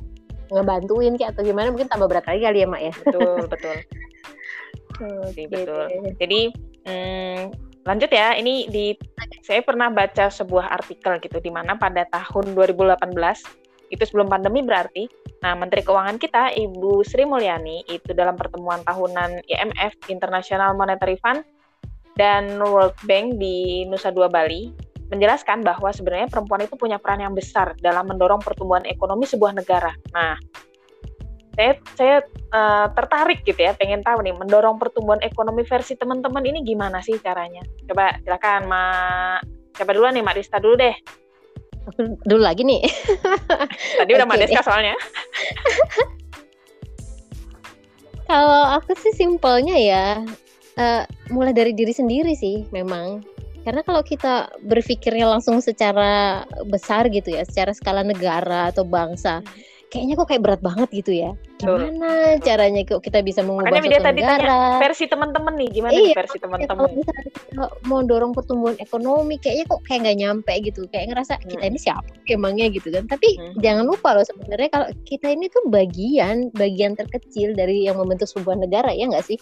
[0.53, 3.77] ngebantuin kayak atau gimana mungkin tambah berat lagi kali ya mak ya Betul, betul.
[5.35, 5.89] Sih, betul.
[6.21, 6.41] Jadi
[6.87, 8.35] hmm, lanjut ya.
[8.39, 8.95] Ini di
[9.43, 13.03] saya pernah baca sebuah artikel gitu di mana pada tahun 2018
[13.93, 15.05] itu sebelum pandemi berarti.
[15.45, 21.45] Nah, Menteri Keuangan kita Ibu Sri Mulyani itu dalam pertemuan tahunan IMF International Monetary Fund
[22.17, 24.73] dan World Bank di Nusa Dua Bali
[25.13, 29.93] menjelaskan bahwa sebenarnya perempuan itu punya peran yang besar dalam mendorong pertumbuhan ekonomi sebuah negara.
[30.17, 30.41] Nah,
[31.53, 36.65] saya saya eh, tertarik gitu ya, pengen tahu nih mendorong pertumbuhan ekonomi versi teman-teman ini
[36.65, 37.61] gimana sih caranya?
[37.85, 39.39] Coba silakan Mak.
[39.77, 40.97] Siapa duluan nih Mak Rista dulu deh.
[41.93, 42.79] Aku dulu lagi nih
[43.99, 44.43] Tadi udah Mak Oke.
[44.49, 44.97] Deska soalnya.
[48.33, 50.25] Kalau aku sih simpelnya ya
[50.81, 53.21] eh, mulai dari diri sendiri sih memang.
[53.63, 59.39] Karena kalau kita berpikirnya langsung secara besar gitu ya, secara skala negara atau bangsa,
[59.93, 61.31] kayaknya kok kayak berat banget gitu ya.
[61.61, 61.79] Betul.
[61.85, 62.09] Gimana
[62.41, 64.41] caranya kok kita bisa mengubah Makanya dia tadi negara?
[64.41, 66.89] tanya versi teman-teman nih, gimana Iya, versi kalau teman-teman?
[66.97, 67.13] kita
[67.85, 70.81] mau dorong pertumbuhan ekonomi, kayaknya kok kayak nggak nyampe gitu.
[70.89, 71.71] Kayak ngerasa kita Hmm.
[71.71, 73.05] ini siapa emangnya gitu kan.
[73.07, 73.55] Tapi Hmm.
[73.61, 78.57] jangan lupa loh sebenarnya kalau kita ini tuh bagian bagian terkecil dari yang membentuk sebuah
[78.57, 79.37] negara ya nggak sih?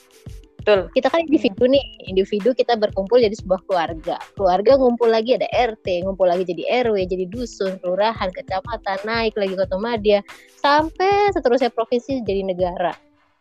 [0.61, 0.92] Betul.
[0.92, 4.20] Kita kan individu nih, individu kita berkumpul jadi sebuah keluarga.
[4.37, 9.57] Keluarga ngumpul lagi ada RT, ngumpul lagi jadi RW, jadi dusun, kelurahan, kecamatan, naik lagi
[9.57, 10.20] kota madya,
[10.61, 12.92] sampai seterusnya provinsi jadi negara.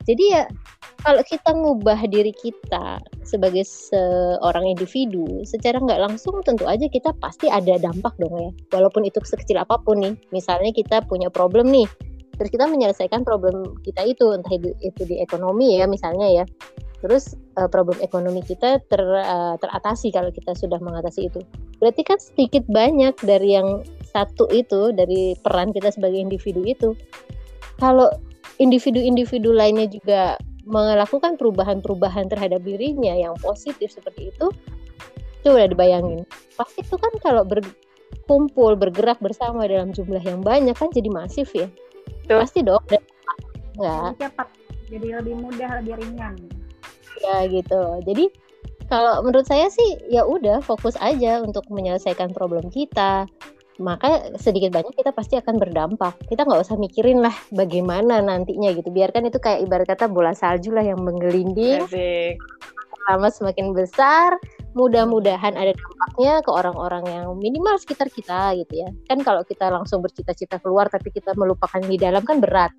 [0.07, 0.47] Jadi ya
[1.03, 7.51] kalau kita ngubah diri kita sebagai seorang individu, secara nggak langsung tentu aja kita pasti
[7.51, 8.51] ada dampak dong ya.
[8.79, 10.15] Walaupun itu sekecil apa pun nih.
[10.31, 11.87] Misalnya kita punya problem nih,
[12.39, 16.45] terus kita menyelesaikan problem kita itu, entah itu, itu di ekonomi ya misalnya ya.
[16.99, 21.39] Terus eh, problem ekonomi kita ter, eh, teratasi kalau kita sudah mengatasi itu.
[21.79, 26.89] Berarti kan sedikit banyak dari yang satu itu, dari peran kita sebagai individu itu.
[27.79, 28.11] Kalau
[28.59, 30.35] individu-individu lainnya juga
[30.67, 34.51] melakukan perubahan-perubahan terhadap dirinya yang positif seperti itu,
[35.41, 36.21] coba udah dibayangin.
[36.59, 41.71] Pasti itu kan kalau berkumpul, bergerak bersama dalam jumlah yang banyak kan jadi masif ya.
[42.27, 42.43] Betul.
[42.43, 42.83] Pasti dong.
[42.91, 43.01] Dan
[43.79, 44.47] enggak cepat
[44.89, 46.35] jadi lebih mudah lebih ringan
[47.21, 47.81] ya gitu.
[48.07, 48.25] Jadi
[48.89, 53.29] kalau menurut saya sih ya udah fokus aja untuk menyelesaikan problem kita.
[53.79, 56.19] Maka sedikit banyak kita pasti akan berdampak.
[56.27, 58.91] Kita nggak usah mikirin lah bagaimana nantinya gitu.
[58.91, 61.87] Biarkan itu kayak ibarat kata bola salju lah yang menggelinding.
[61.87, 62.35] Asik.
[63.09, 64.37] lama semakin besar,
[64.77, 68.89] mudah-mudahan ada dampaknya ke orang-orang yang minimal sekitar kita gitu ya.
[69.09, 72.69] Kan kalau kita langsung bercita-cita keluar tapi kita melupakan di dalam kan berat.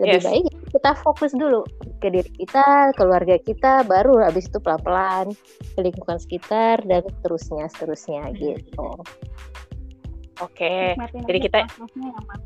[0.00, 0.24] Lebih Yes.
[0.24, 1.66] baik kita fokus dulu
[2.00, 5.34] ke diri kita, keluarga kita, baru habis itu pelan-pelan
[5.76, 8.88] ke lingkungan sekitar dan seterusnya seterusnya gitu.
[10.40, 10.96] Oke.
[10.96, 11.68] Nikmatin jadi kita-.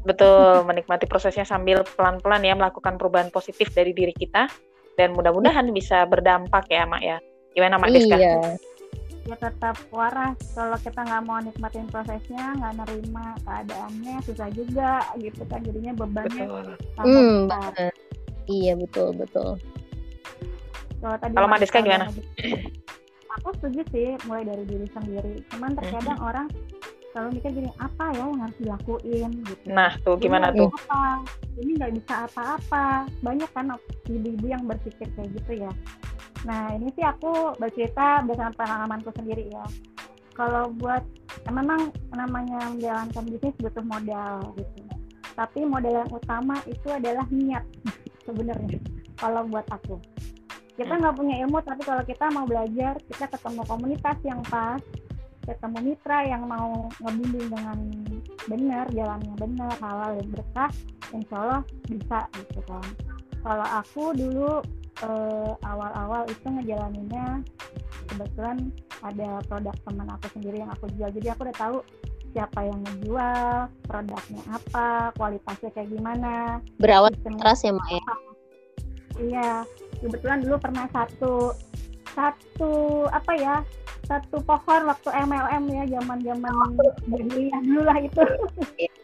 [0.02, 4.50] Betul, menikmati prosesnya sambil pelan-pelan ya melakukan perubahan positif dari diri kita
[4.98, 7.18] dan mudah-mudahan bisa berdampak ya, Mak ya.
[7.54, 8.16] Gimana Mak Deska?
[8.18, 8.58] Iya,
[9.24, 15.40] ya tetap waras kalau kita nggak mau nikmatin prosesnya nggak nerima keadaannya susah juga gitu
[15.48, 17.72] kan jadinya bebannya Hmm, besar.
[17.72, 17.92] banget.
[18.44, 19.56] iya betul betul.
[21.00, 22.06] Kalau tadi Kalau Mas gimana?
[23.40, 25.42] Aku setuju sih mulai dari diri sendiri.
[25.50, 26.46] Cuman terkadang orang
[27.10, 29.66] selalu mikir gini apa ya yang harus dilakuin gitu.
[29.70, 30.70] Nah, tuh Ini gimana nggak tuh?
[30.70, 31.04] Apa?
[31.58, 32.86] Ini nggak bisa apa-apa.
[33.22, 33.74] Banyak kan
[34.06, 35.72] ibu-ibu yang berpikir kayak gitu ya.
[36.44, 39.64] Nah ini sih aku bercerita berdasarkan pengalamanku sendiri ya.
[40.34, 41.00] Kalau buat
[41.48, 44.82] memang namanya menjalankan bisnis butuh modal gitu.
[45.34, 47.64] Tapi modal yang utama itu adalah niat
[48.22, 48.78] sebenarnya.
[49.18, 49.98] Kalau buat aku,
[50.74, 54.82] kita nggak punya ilmu tapi kalau kita mau belajar, kita ketemu komunitas yang pas,
[55.46, 57.78] ketemu mitra yang mau ngebimbing dengan
[58.50, 60.70] benar, jalannya benar, halal dan berkah,
[61.14, 62.86] insya Allah bisa gitu kan.
[63.44, 64.50] Kalau aku dulu
[65.02, 67.42] eh, awal-awal itu ngejalaninnya
[68.06, 68.70] kebetulan
[69.02, 71.76] ada produk teman aku sendiri yang aku jual, jadi aku udah tahu
[72.34, 78.04] siapa yang ngejual, produknya apa, kualitasnya kayak gimana, Berawal keras ya Mak ya.
[79.14, 79.50] Iya,
[80.02, 81.54] kebetulan dulu pernah satu
[82.14, 82.72] satu
[83.10, 83.56] apa ya
[84.06, 86.54] satu pohon waktu MLM ya zaman zaman
[87.08, 88.22] jahiliyah dulu lah itu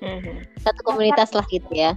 [0.01, 0.45] Mhm.
[0.65, 1.93] Satu komunitas lah gitu ya.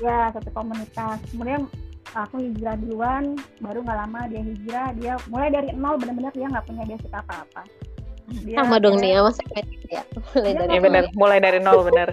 [0.00, 1.68] ya satu komunitas kemudian
[2.12, 6.66] aku hijrah duluan baru nggak lama dia hijrah dia mulai dari nol benar-benar dia nggak
[6.68, 7.62] punya basic apa-apa.
[8.46, 10.02] Dia, sama dong nih sama saya ya.
[10.32, 12.08] Mulai dari ya benar mulai dari nol benar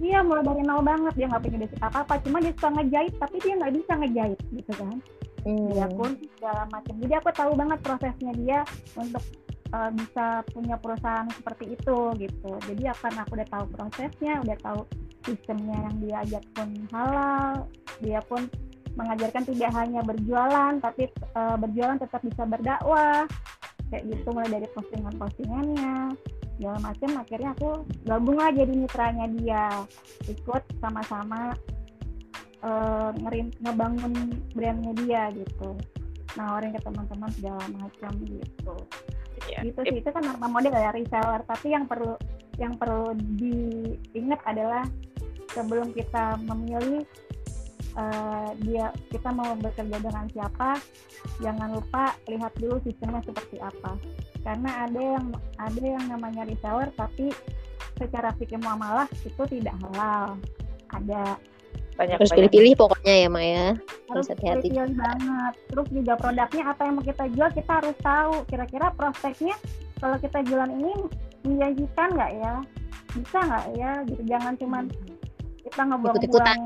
[0.00, 3.14] Iya mulai dari nol banget dia nggak punya basic apa apa cuma dia suka ngejahit
[3.20, 4.96] tapi dia nggak bisa ngejahit gitu kan.
[5.40, 5.72] Hmm.
[5.72, 6.94] dia pun segala macam.
[7.00, 8.60] Jadi aku tahu banget prosesnya dia
[8.92, 9.24] untuk
[9.72, 12.52] uh, bisa punya perusahaan seperti itu gitu.
[12.68, 14.80] Jadi akan aku udah tahu prosesnya udah tahu
[15.24, 17.68] sistemnya yang dia ajak pun halal
[18.00, 18.48] dia pun
[18.98, 23.26] mengajarkan tidak hanya berjualan tapi uh, berjualan tetap bisa berdakwah.
[23.90, 26.14] Kayak gitu mulai dari postingan-postingannya
[26.60, 27.10] segala macam.
[27.18, 27.70] Akhirnya aku
[28.06, 29.66] gabung aja di mitranya dia.
[30.30, 31.56] Ikut sama-sama
[32.62, 33.10] uh,
[33.64, 34.14] ngebangun
[34.54, 35.74] brandnya dia gitu.
[36.38, 38.76] Nawarin ke teman-teman segala macam gitu.
[39.48, 39.64] Yeah.
[39.64, 41.42] gitu sih itu kan nama model ya reseller.
[41.48, 42.14] Tapi yang perlu
[42.60, 44.84] yang perlu diingat adalah
[45.50, 47.02] sebelum kita memilih
[47.96, 50.78] uh, dia kita mau bekerja dengan siapa
[51.42, 53.96] jangan lupa lihat dulu sistemnya seperti apa.
[54.40, 55.26] Karena ada yang
[55.60, 57.32] ada yang namanya reseller tapi
[58.00, 60.36] secara fikih muamalah itu tidak halal.
[60.90, 61.36] Ada.
[61.98, 63.66] Banyak harus pilih-pilih pokoknya ya Maya
[64.08, 64.72] harus hati-hati.
[64.72, 65.52] banget.
[65.68, 68.34] Terus juga produknya apa yang mau kita jual kita harus tahu.
[68.48, 69.54] Kira-kira prospeknya
[70.00, 70.92] kalau kita jualan ini
[71.44, 72.54] menjanjikan nggak ya?
[73.12, 73.92] Bisa nggak ya?
[74.08, 74.84] Gitu jangan cuman
[75.60, 76.60] kita ngebuang-buang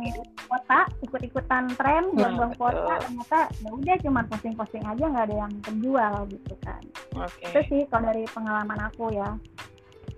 [0.47, 5.53] kota ikut-ikutan tren hmm, buang-buang kota ternyata ya udah cuma posting-posting aja nggak ada yang
[5.67, 6.83] terjual gitu kan.
[7.15, 7.47] Okay.
[7.51, 9.31] itu sih kalau dari pengalaman aku ya.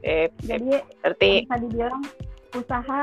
[0.05, 2.03] Sip, jadi berarti bisa dibilang
[2.55, 3.03] usaha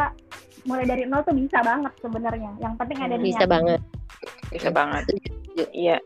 [0.63, 2.51] mulai dari nol tuh bisa banget sebenarnya.
[2.61, 3.27] Yang penting ada niat.
[3.27, 3.81] bisa banget.
[4.53, 5.03] Bisa banget.
[5.75, 5.97] Iya.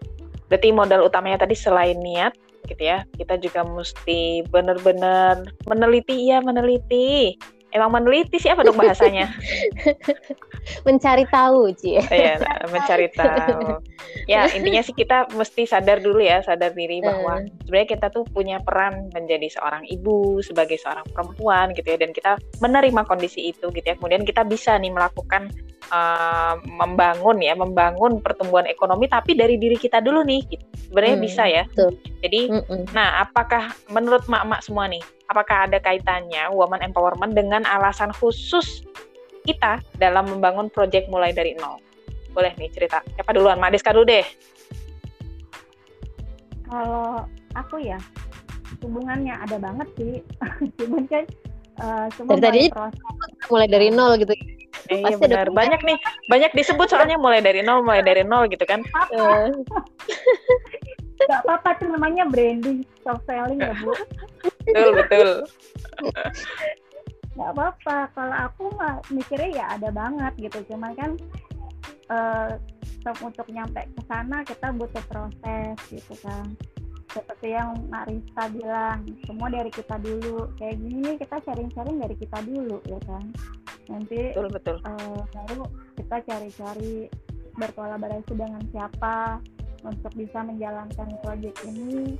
[0.47, 2.33] Berarti modal utamanya tadi selain niat
[2.67, 7.39] gitu ya kita juga mesti benar-benar meneliti ya meneliti
[7.77, 9.29] emang meneliti sih apa dong bahasanya?
[10.87, 12.01] mencari tahu, Ci.
[12.01, 13.79] Iya, mencari tahu.
[14.27, 17.63] Ya, intinya sih kita mesti sadar dulu ya, sadar diri bahwa hmm.
[17.63, 22.35] sebenarnya kita tuh punya peran menjadi seorang ibu, sebagai seorang perempuan gitu ya dan kita
[22.59, 23.95] menerima kondisi itu gitu ya.
[23.95, 25.47] Kemudian kita bisa nih melakukan
[25.93, 30.41] uh, membangun ya, membangun pertumbuhan ekonomi tapi dari diri kita dulu nih.
[30.49, 30.65] Gitu.
[30.91, 31.63] Sebenarnya hmm, bisa ya.
[31.71, 31.91] Betul.
[32.25, 32.83] Jadi, mm -mm.
[32.91, 38.83] nah apakah menurut mak-mak semua nih apakah ada kaitannya woman empowerment dengan alasan khusus
[39.47, 41.79] kita dalam membangun proyek mulai dari nol?
[42.35, 42.99] Boleh nih cerita.
[43.15, 43.59] Siapa duluan?
[43.59, 44.25] Mak Deska dulu deh.
[46.67, 47.23] Kalau
[47.55, 47.97] aku ya,
[48.83, 50.13] hubungannya ada banget sih.
[50.79, 51.23] Cuman kan
[51.79, 52.75] uh, dari tadi
[53.47, 54.35] mulai dari nol gitu.
[54.87, 55.51] Eh, iya benar.
[55.51, 55.97] Banyak nih,
[56.31, 58.83] banyak disebut soalnya mulai dari nol, mulai dari nol gitu kan.
[61.27, 63.91] Gak apa-apa tuh namanya branding, soft selling ya Bu
[64.67, 65.29] betul betul.
[67.37, 70.59] Nggak apa-apa kalau aku mah mikirnya ya ada banget gitu.
[70.73, 71.11] Cuman kan
[72.11, 72.59] uh,
[73.23, 76.51] untuk nyampe ke sana kita butuh proses gitu kan.
[77.07, 80.51] Seperti yang Marisa bilang semua dari kita dulu.
[80.59, 83.23] Kayak gini kita sharing-sharing dari kita dulu ya kan.
[83.87, 84.77] Nanti betul betul.
[84.83, 85.63] uh, baru
[85.95, 87.07] kita cari-cari
[87.57, 89.39] berkolaborasi dengan siapa
[89.85, 92.17] untuk bisa menjalankan proyek ini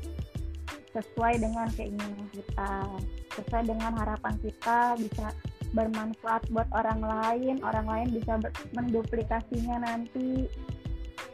[0.95, 2.88] sesuai dengan keinginan kita
[3.36, 5.28] sesuai dengan harapan kita bisa
[5.76, 8.39] bermanfaat buat orang lain orang lain bisa
[8.71, 10.47] menduplikasinya nanti.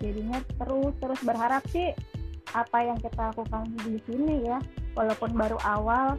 [0.01, 1.93] Jadinya terus terus berharap sih
[2.53, 4.57] apa yang kita lakukan di sini ya
[4.93, 6.17] walaupun baru awal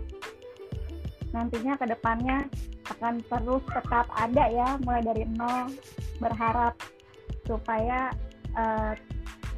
[1.30, 2.46] nantinya ke depannya
[2.90, 5.70] akan terus tetap ada ya mulai dari nol
[6.18, 6.74] berharap
[7.46, 8.10] supaya
[8.54, 8.92] uh,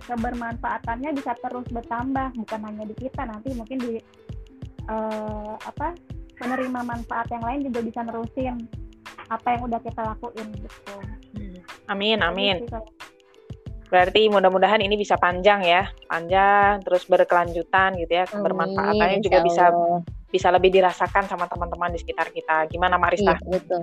[0.06, 3.92] kebermanfaatannya bisa terus bertambah bukan hanya di kita nanti mungkin di
[4.86, 5.98] uh, apa
[6.38, 8.70] penerima manfaat yang lain juga bisa nerusin
[9.26, 10.94] apa yang udah kita lakuin gitu.
[11.34, 11.58] Hmm.
[11.90, 12.62] Amin amin.
[13.86, 19.70] Berarti mudah-mudahan ini bisa panjang ya, panjang terus berkelanjutan gitu ya, kebermanfaatannya juga bisa
[20.26, 22.66] bisa lebih dirasakan sama teman-teman di sekitar kita.
[22.66, 23.38] Gimana Marista?
[23.38, 23.82] Iya, betul.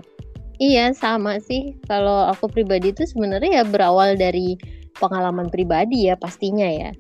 [0.60, 1.80] Iya, sama sih.
[1.88, 4.60] Kalau aku pribadi itu sebenarnya ya berawal dari
[4.98, 6.92] pengalaman pribadi ya pastinya ya.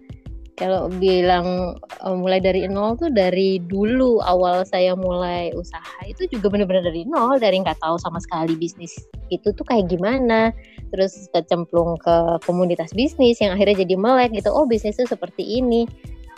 [0.53, 1.73] Kalau bilang
[2.05, 7.09] uh, mulai dari nol tuh dari dulu awal saya mulai usaha itu juga benar-benar dari
[7.09, 8.93] nol, dari nggak tahu sama sekali bisnis
[9.33, 10.53] itu tuh kayak gimana.
[10.93, 14.53] Terus kecemplung ke komunitas bisnis yang akhirnya jadi melek gitu.
[14.53, 15.89] Oh bisnis itu seperti ini.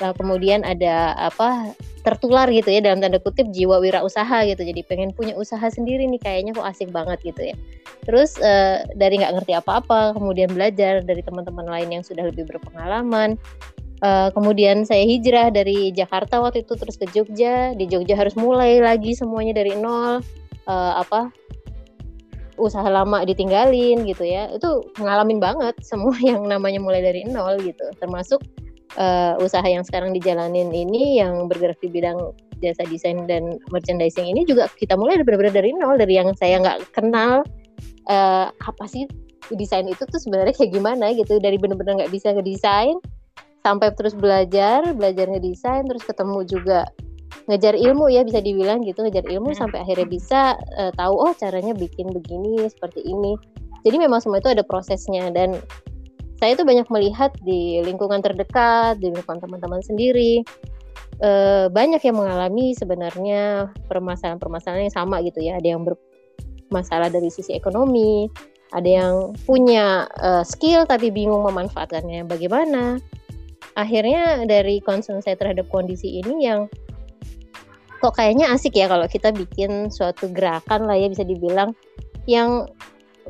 [0.04, 1.72] Nah, kemudian ada apa
[2.04, 4.62] tertular gitu ya dalam tanda kutip jiwa wirausaha gitu.
[4.62, 7.56] Jadi pengen punya usaha sendiri nih kayaknya kok asik banget gitu ya.
[8.06, 13.40] Terus uh, dari nggak ngerti apa-apa, kemudian belajar dari teman-teman lain yang sudah lebih berpengalaman.
[14.04, 17.74] Uh, kemudian saya hijrah dari Jakarta waktu itu terus ke Jogja.
[17.74, 20.20] Di Jogja harus mulai lagi semuanya dari nol.
[20.66, 21.30] Uh, apa
[22.58, 27.84] usaha lama ditinggalin gitu ya itu ngalamin banget semua yang namanya mulai dari nol gitu
[28.00, 28.40] termasuk
[28.98, 32.18] uh, usaha yang sekarang dijalanin ini yang bergerak di bidang
[32.64, 36.96] jasa desain dan merchandising ini juga kita mulai benar-benar dari nol dari yang saya nggak
[36.96, 37.44] kenal
[38.08, 39.06] uh, apa sih
[39.54, 42.98] desain itu tuh sebenarnya kayak gimana gitu dari benar-benar nggak bisa ngedesain
[43.62, 46.90] sampai terus belajar belajar ngedesain terus ketemu juga
[47.46, 49.60] ngejar ilmu ya bisa dibilang gitu ngejar ilmu hmm.
[49.60, 53.38] sampai akhirnya bisa uh, tahu oh caranya bikin begini seperti ini
[53.86, 55.62] jadi memang semua itu ada prosesnya dan
[56.36, 60.44] saya itu banyak melihat di lingkungan terdekat di lingkungan teman-teman sendiri
[61.24, 65.56] uh, banyak yang mengalami sebenarnya permasalahan-permasalahan yang sama gitu ya.
[65.60, 68.28] Ada yang bermasalah dari sisi ekonomi
[68.76, 69.16] ada yang
[69.48, 72.28] punya uh, skill tapi bingung memanfaatkannya.
[72.28, 73.00] Bagaimana?
[73.76, 76.68] Akhirnya dari concern saya terhadap kondisi ini yang
[78.04, 81.72] kok kayaknya asik ya kalau kita bikin suatu gerakan lah ya bisa dibilang
[82.28, 82.68] yang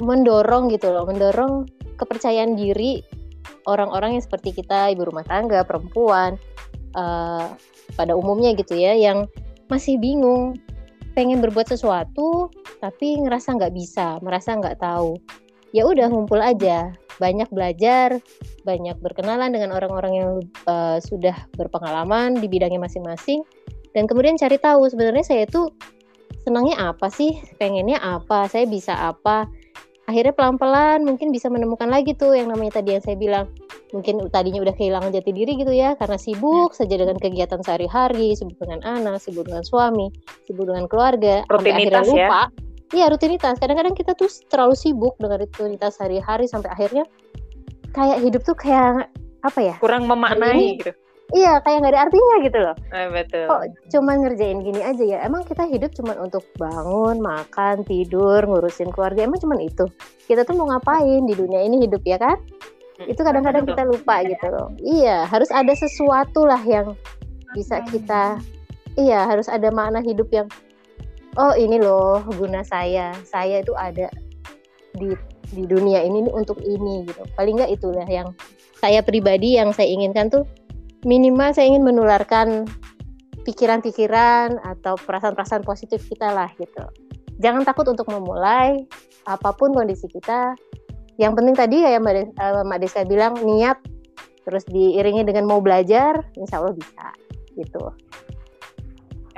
[0.02, 3.02] mendorong gitu loh, mendorong kepercayaan diri
[3.66, 6.38] orang-orang yang seperti kita, ibu rumah tangga, perempuan,
[6.94, 7.54] uh,
[7.98, 9.26] pada umumnya gitu ya, yang
[9.70, 10.58] masih bingung,
[11.18, 15.18] pengen berbuat sesuatu, tapi ngerasa nggak bisa, merasa nggak tahu.
[15.74, 18.22] Ya udah ngumpul aja, banyak belajar,
[18.64, 20.32] banyak berkenalan dengan orang-orang yang
[20.70, 23.42] uh, sudah berpengalaman di bidangnya masing-masing,
[23.96, 25.72] dan kemudian cari tahu sebenarnya saya itu
[26.46, 29.50] senangnya apa sih pengennya apa saya bisa apa
[30.06, 33.50] akhirnya pelan-pelan mungkin bisa menemukan lagi tuh yang namanya tadi yang saya bilang
[33.90, 36.78] mungkin tadinya udah kehilangan jati diri gitu ya karena sibuk hmm.
[36.78, 40.14] saja dengan kegiatan sehari-hari sibuk dengan anak sibuk dengan suami
[40.46, 42.46] sibuk dengan keluarga rutinitas sampai akhirnya lupa ya?
[42.94, 43.58] Iya rutinitas.
[43.58, 47.04] Kadang-kadang kita tuh terlalu sibuk dengan rutinitas sehari-hari sampai akhirnya
[47.98, 49.10] kayak hidup tuh kayak
[49.42, 49.76] apa ya?
[49.82, 50.94] Kurang memaknai gitu
[51.34, 52.76] iya kayak nggak ada artinya gitu loh.
[52.94, 53.46] Eh, betul.
[53.50, 55.18] Kok cuma ngerjain gini aja ya?
[55.26, 59.26] Emang kita hidup cuma untuk bangun makan tidur ngurusin keluarga.
[59.26, 59.90] Emang cuma itu?
[60.30, 62.38] Kita tuh mau ngapain di dunia ini hidup ya kan?
[63.02, 64.70] Hmm, itu kadang-kadang kita lupa gitu loh.
[64.78, 66.94] Iya harus ada sesuatu lah yang
[67.58, 68.38] bisa kita
[69.00, 70.48] iya harus ada makna hidup yang
[71.42, 73.16] oh ini loh guna saya.
[73.26, 74.14] Saya itu ada
[74.96, 75.12] di
[75.52, 77.26] di dunia ini untuk ini gitu.
[77.34, 78.32] Paling nggak itulah yang
[78.80, 80.46] saya pribadi yang saya inginkan tuh
[81.06, 82.66] minimal saya ingin menularkan
[83.46, 86.82] pikiran-pikiran atau perasaan-perasaan positif kita lah gitu.
[87.38, 88.84] Jangan takut untuk memulai
[89.30, 90.58] apa pun kondisi kita.
[91.22, 93.78] Yang penting tadi ya Mbak, Des, uh, Mbak Deska bilang niat
[94.44, 97.06] terus diiringi dengan mau belajar, insya Allah bisa
[97.54, 97.94] gitu.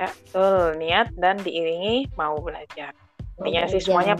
[0.00, 0.80] Ya, betul.
[0.80, 2.96] Niat dan diiringi mau belajar.
[3.38, 4.18] Intinya sih semuanya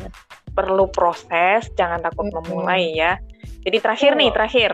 [0.52, 2.44] perlu proses, jangan takut mm -hmm.
[2.44, 3.16] memulai ya.
[3.64, 4.70] Jadi terakhir nih, terakhir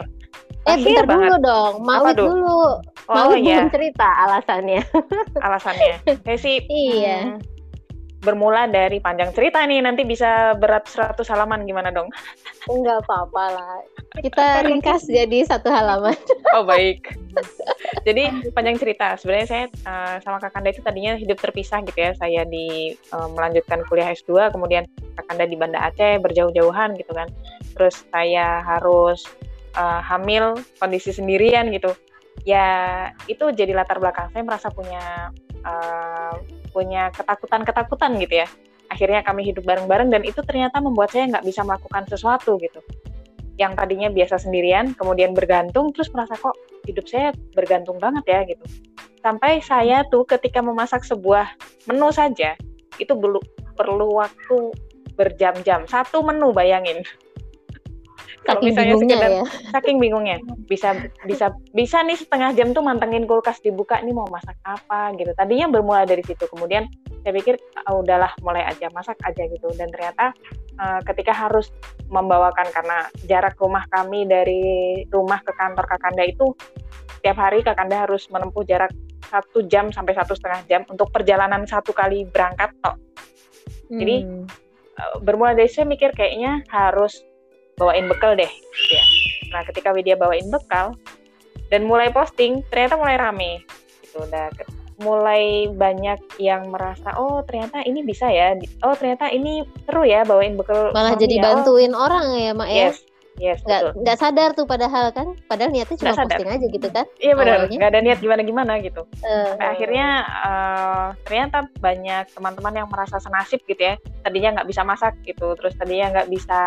[0.65, 1.29] Eh bentar banget.
[1.29, 2.81] dulu dong, Mawit dulu.
[3.05, 3.61] Oh, Mawit iya.
[3.61, 4.83] belum cerita alasannya.
[5.47, 5.95] alasannya.
[6.25, 7.37] Saya sih iya.
[7.37, 7.45] Hmm,
[8.25, 12.09] bermula dari panjang cerita nih, nanti bisa berat 100 halaman gimana dong?
[12.73, 13.77] Enggak apa-apa lah.
[14.25, 16.17] Kita ringkas jadi satu halaman.
[16.57, 17.13] oh baik.
[18.09, 19.21] jadi panjang cerita.
[19.21, 22.17] Sebenarnya saya uh, sama Kakanda itu tadinya hidup terpisah gitu ya.
[22.17, 24.89] Saya di uh, melanjutkan kuliah S2, kemudian
[25.21, 27.29] Kakanda di Banda Aceh berjauh-jauhan gitu kan.
[27.77, 29.29] Terus saya harus
[29.77, 31.93] uh, hamil kondisi sendirian gitu.
[32.43, 34.31] Ya itu jadi latar belakang.
[34.35, 35.31] Saya merasa punya
[35.63, 36.35] uh,
[36.75, 38.49] punya ketakutan-ketakutan gitu ya.
[38.91, 42.83] Akhirnya kami hidup bareng-bareng dan itu ternyata membuat saya nggak bisa melakukan sesuatu gitu.
[43.55, 46.59] Yang tadinya biasa sendirian kemudian bergantung terus merasa kok
[46.91, 48.65] hidup saya bergantung banget ya gitu.
[49.25, 51.49] Sampai saya tuh ketika memasak sebuah
[51.89, 52.59] menu saja
[52.99, 53.41] itu belum
[53.79, 54.75] perlu waktu
[55.15, 55.87] berjam-jam.
[55.87, 57.07] Satu menu bayangin
[58.45, 59.45] kalau misalnya sekedar ya.
[59.73, 60.37] saking bingungnya
[60.69, 60.93] bisa
[61.25, 65.73] bisa bisa nih setengah jam tuh mantengin kulkas dibuka nih mau masak apa gitu tadinya
[65.73, 66.85] bermula dari situ kemudian
[67.25, 67.57] saya pikir
[67.89, 70.37] oh, udahlah mulai aja masak aja gitu dan ternyata
[70.77, 71.73] uh, ketika harus
[72.13, 74.63] membawakan karena jarak rumah kami dari
[75.09, 76.53] rumah ke kantor kakanda itu
[77.25, 78.93] tiap hari kakanda harus menempuh jarak
[79.33, 83.01] satu jam sampai satu setengah jam untuk perjalanan satu kali berangkat tok
[83.89, 84.45] jadi hmm.
[85.01, 87.25] uh, bermula dari saya mikir kayaknya harus
[87.79, 88.49] bawain bekal deh.
[88.49, 89.05] Gitu ya.
[89.55, 90.99] Nah ketika Widya bawain bekal
[91.71, 93.53] dan mulai posting ternyata mulai rame.
[94.03, 94.23] Gitu.
[94.23, 94.51] Udah
[94.95, 98.55] mulai banyak yang merasa oh ternyata ini bisa ya.
[98.87, 101.43] Oh ternyata ini seru ya bawain bekal malah jadi ya.
[101.43, 102.95] bantuin oh, orang ya mak ya
[103.37, 107.35] yes nggak nggak sadar tuh padahal kan padahal niatnya cuma posting aja gitu kan iya
[107.35, 109.03] benar nggak ada niat gimana gimana gitu.
[109.25, 110.09] Uh, sampai akhirnya
[110.45, 113.95] uh, ternyata banyak teman-teman yang merasa senasib gitu ya.
[114.23, 116.61] Tadinya nggak bisa masak gitu terus tadinya nggak bisa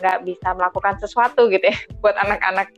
[0.00, 2.72] nggak bisa melakukan sesuatu gitu ya buat anak-anak.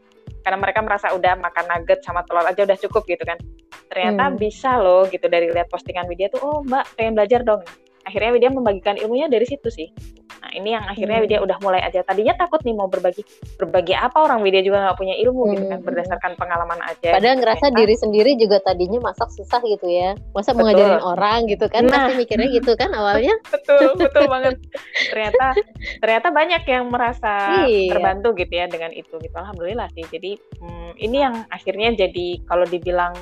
[0.45, 3.41] Karena mereka merasa udah makan nugget sama telur aja udah cukup gitu kan.
[3.89, 4.37] Ternyata hmm.
[4.37, 7.65] bisa loh gitu dari lihat postingan Widya tuh oh mbak pengen belajar dong
[8.05, 9.89] akhirnya Widya membagikan ilmunya dari situ sih
[10.35, 11.25] nah ini yang akhirnya Hmm.
[11.25, 12.01] Widya udah mulai aja.
[12.03, 13.23] Tadinya takut nih mau berbagi
[13.57, 15.87] berbagi apa orang Widya juga nggak punya ilmu gitu kan Hmm.
[15.87, 17.09] berdasarkan pengalaman aja.
[17.13, 17.43] Padahal gitu.
[17.45, 20.13] ngerasa Ternyata- diri sendiri juga tadinya masak susah gitu ya.
[20.33, 20.65] Masa Betul.
[20.69, 21.83] ngajarin orang gitu kan?
[21.87, 21.93] Nah.
[21.97, 23.35] Pasti mikirnya gitu kan awalnya.
[23.55, 24.55] betul betul banget.
[25.13, 25.47] Ternyata
[26.03, 27.33] ternyata banyak yang merasa
[27.65, 27.89] Iya.
[27.95, 29.35] terbantu gitu ya dengan itu gitu.
[29.35, 30.05] Alhamdulillah sih.
[30.05, 30.31] Jadi
[30.61, 33.17] hmm, ini yang akhirnya jadi kalau dibilang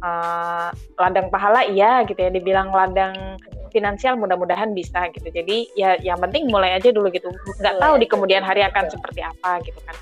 [0.00, 2.30] eh, ladang pahala iya gitu ya.
[2.32, 3.38] Dibilang ladang
[3.70, 5.30] finansial mudah-mudahan bisa gitu.
[5.30, 7.30] Jadi ya yang penting mulai aja dulu gitu.
[7.62, 9.96] Nggak tahu di kemudian hari akan seperti apa gitu kan.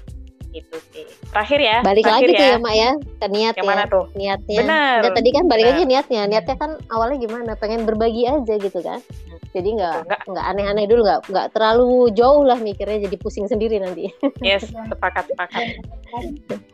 [0.49, 1.05] Gitu sih.
[1.29, 1.77] Terakhir ya.
[1.85, 3.71] Balik terakhir lagi tuh ya Mak ya ke niat Yang ya.
[3.71, 4.05] mana tuh?
[4.17, 4.59] Niatnya.
[4.65, 4.97] Benar.
[5.05, 5.75] Nah, tadi kan balik Benar.
[5.77, 6.23] lagi niatnya.
[6.25, 7.51] Niatnya kan awalnya gimana?
[7.55, 9.01] Pengen berbagi aja gitu kan.
[9.49, 10.21] Jadi nggak Nggak.
[10.29, 14.13] nggak aneh-aneh dulu nggak nggak terlalu jauh lah mikirnya jadi pusing sendiri nanti.
[14.45, 15.81] Yes, sepakat sepakat.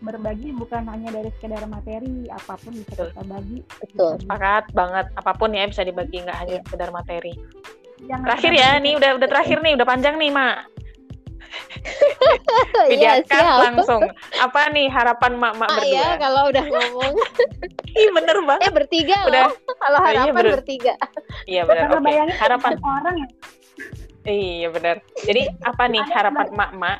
[0.00, 3.06] berbagi bukan hanya dari sekedar materi apa pun bisa Betul.
[3.10, 4.12] kita bagi Betul.
[4.20, 5.06] Sepakat banget.
[5.14, 6.62] Apa pun ya bisa dibagi nggak hanya Iya.
[6.62, 7.32] sekedar materi.
[8.04, 10.56] Jangan Terakhir ya, nih udah udah terakhir nih, udah panjang nih, Mak.
[12.90, 13.60] Iya, siap.
[13.70, 14.02] langsung.
[14.36, 15.96] Apa nih harapan mak-mak Ah, berdua?
[15.96, 17.14] ya kalau udah ngomong.
[18.00, 18.62] Ih, bener banget.
[18.62, 19.46] eh bertiga Udah.
[19.46, 19.52] loh.
[19.74, 20.52] Kalau Oh, iya, harapan bener.
[20.54, 20.94] bertiga.
[21.44, 21.88] Iya benar.
[21.90, 22.02] Oke.
[22.02, 22.72] bayangin Harapan.
[22.80, 23.30] orang yang
[24.24, 24.96] Iya benar.
[25.20, 26.98] Jadi apa nih harapan mak-mak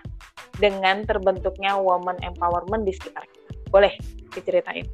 [0.55, 3.51] dengan terbentuknya woman empowerment di sekitar kita?
[3.71, 3.93] Boleh
[4.31, 4.85] diceritain.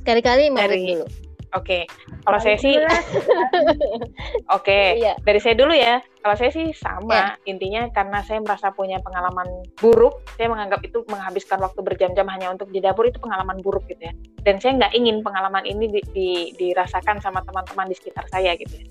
[0.00, 1.06] Sekali-kali Dari- dulu.
[1.54, 1.86] Oke.
[2.26, 2.74] Kalau saya sih,
[4.56, 4.80] oke.
[4.98, 5.14] Iya.
[5.22, 6.02] dari saya dulu ya.
[6.22, 7.38] Kalau saya sih sama.
[7.46, 9.46] Intinya karena saya merasa punya pengalaman
[9.78, 14.10] buruk, saya menganggap itu menghabiskan waktu berjam-jam hanya untuk di dapur itu pengalaman buruk gitu
[14.10, 14.14] ya.
[14.42, 18.82] Dan saya nggak ingin pengalaman ini di- di- dirasakan sama teman-teman di sekitar saya gitu
[18.82, 18.86] ya.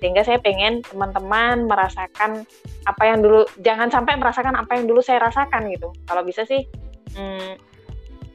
[0.00, 2.48] Sehingga saya pengen teman-teman merasakan
[2.88, 5.92] apa yang dulu, jangan sampai merasakan apa yang dulu saya rasakan gitu.
[6.08, 6.64] Kalau bisa sih,
[7.12, 7.60] hmm,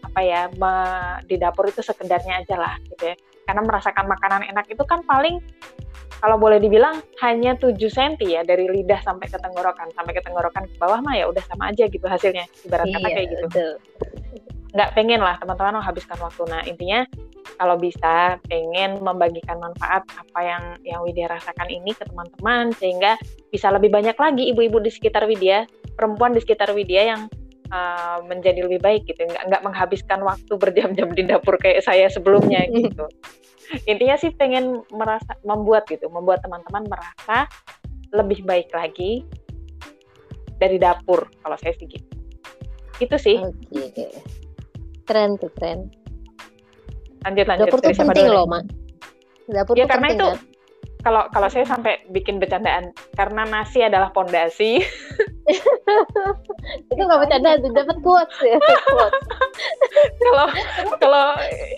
[0.06, 3.18] apa ya, me- di dapur itu sekedarnya aja lah gitu ya.
[3.46, 5.42] Karena merasakan makanan enak itu kan paling
[6.20, 9.94] kalau boleh dibilang hanya 7 cm ya dari lidah sampai ke tenggorokan.
[9.94, 12.50] Sampai ke tenggorokan ke bawah mah ya udah sama aja gitu hasilnya.
[12.66, 13.46] Ibarat kata Iya, kayak gitu.
[13.50, 13.74] Betul.
[14.76, 16.44] nggak pengen lah teman-teman menghabiskan waktu.
[16.52, 17.08] Nah intinya
[17.56, 23.16] kalau bisa pengen membagikan manfaat apa yang yang Widya rasakan ini ke teman-teman sehingga
[23.48, 25.64] bisa lebih banyak lagi ibu-ibu di sekitar Widya
[25.96, 27.22] perempuan di sekitar Widya yang
[27.72, 32.66] uh, menjadi lebih baik gitu nggak nggak menghabiskan waktu berjam-jam di dapur kayak saya sebelumnya
[32.76, 33.06] gitu
[33.90, 37.50] intinya sih pengen merasa membuat gitu membuat teman-teman merasa
[38.14, 39.26] lebih baik lagi
[40.62, 42.16] dari dapur kalau saya sih gitu
[43.04, 43.38] itu sih.
[45.06, 45.92] Keren tuh, keren.
[47.26, 48.64] lanjut lanjut Dapur tuh penting loh, Mak.
[49.50, 50.38] Dapur Ya tuh karena penting itu kan?
[51.02, 54.82] kalau kalau saya sampai bikin bercandaan karena nasi adalah pondasi
[56.96, 58.56] Itu nggak bercanda tuh, dapat quotes ya.
[58.88, 59.24] quotes.
[60.26, 60.48] kalau
[60.98, 61.26] kalau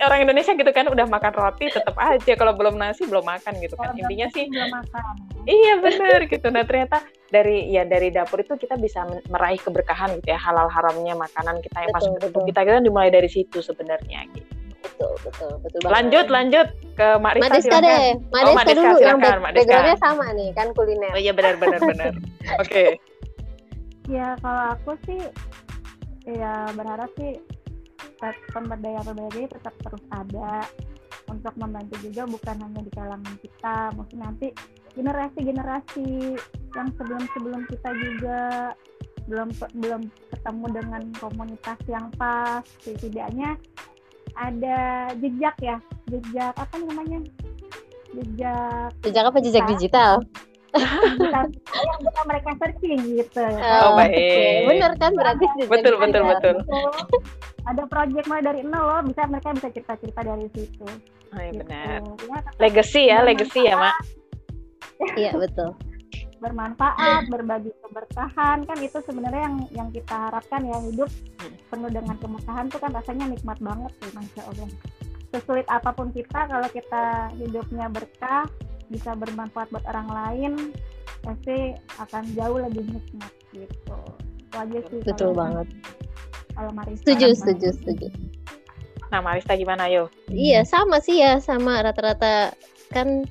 [0.01, 3.73] orang Indonesia gitu kan udah makan roti tetap aja kalau belum nasi belum makan gitu
[3.73, 5.13] kan Kalau intinya sih belum makan
[5.45, 10.29] iya bener gitu nah ternyata dari ya dari dapur itu kita bisa meraih keberkahan gitu
[10.29, 14.25] ya halal haramnya makanan kita yang masuk ke tubuh kita kita dimulai dari situ sebenarnya
[14.33, 14.47] gitu.
[14.77, 15.93] Betul, betul, betul banget.
[15.93, 17.83] lanjut lanjut ke Mak Mbak Deska silakan.
[17.83, 19.53] deh, Mbak Oh, Deska, dulu yang silakan, Deska.
[19.53, 21.11] backgroundnya sama nih kan kuliner.
[21.11, 22.13] oh iya benar benar benar
[22.63, 22.83] oke
[24.07, 25.21] ya kalau aku sih
[26.27, 27.39] ya berharap sih
[28.19, 30.63] tet- pemberdayaan pemberdayaan tetap terus ada
[31.27, 33.77] untuk membantu juga bukan hanya di kalangan kita.
[33.95, 34.47] Mungkin nanti
[34.95, 36.07] generasi-generasi
[36.73, 38.41] yang sebelum-sebelum kita juga
[39.27, 39.51] belum
[39.83, 40.01] belum
[40.31, 42.63] ketemu dengan komunitas yang pas.
[42.79, 43.59] Setidaknya
[44.39, 45.77] ada jejak ya
[46.07, 47.19] jejak apa namanya?
[48.15, 49.37] Jejak Jejak apa?
[49.43, 50.23] Jejak digital?
[50.75, 51.47] Yang
[51.99, 54.13] bisa mereka searching gitu Oh, baik.
[54.13, 54.43] oke.
[54.67, 56.31] Bener kan berarti betul betul digital.
[56.31, 57.17] betul Gitu.
[57.63, 61.59] ada project mulai dari nol loh bisa mereka bisa cerita-cerita dari situ oh, iya gitu.
[61.61, 63.95] benar Ya, legacy ya legacy ya mak
[65.13, 65.75] Iya betul.
[66.37, 71.53] bermanfaat berbagi keberkahan kan itu sebenarnya yang yang kita harapkan ya hidup Hmm.
[71.69, 74.69] penuh dengan keberkahan tuh kan rasanya nikmat banget tuh masya allah
[75.27, 77.03] sesulit apa pun kita kalau kita
[77.35, 78.47] hidupnya berkah
[78.87, 80.51] bisa bermanfaat buat orang lain
[81.19, 83.97] pasti akan jauh lebih nikmat gitu
[84.39, 85.67] itu aja sih Betul kalau- banget.
[86.53, 88.07] kalau Marisa Setuju, setuju, setuju.
[89.07, 92.51] nah Marista gimana yo Iya, sama sih ya, sama rata-rata
[92.89, 93.27] kan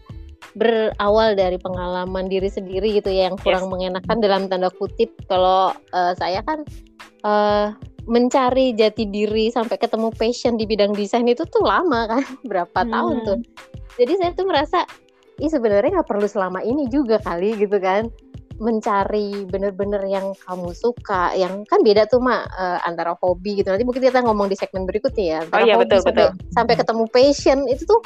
[0.54, 5.12] berawal dari pengalaman diri sendiri gitu ya yang kurang mengenakan dalam tanda kutip.
[5.26, 6.64] Kalau eh, saya kan
[7.22, 7.66] eh,
[8.06, 12.88] mencari jati diri sampai ketemu passion di bidang desain itu tuh lama kan, berapa Hmm.
[12.88, 13.38] tahun tuh.
[13.96, 14.84] Jadi saya tuh merasa,
[15.40, 18.08] ih sebenarnya nggak perlu selama ini juga kali gitu kan.
[18.56, 23.68] mencari bener-bener yang kamu suka, yang kan beda tuh mak uh, antara hobi gitu.
[23.68, 25.40] Nanti mungkin kita ngomong di segmen berikutnya ya.
[25.52, 26.56] oh iya betul sampai, betul.
[26.56, 28.00] Sampai ketemu passion itu tuh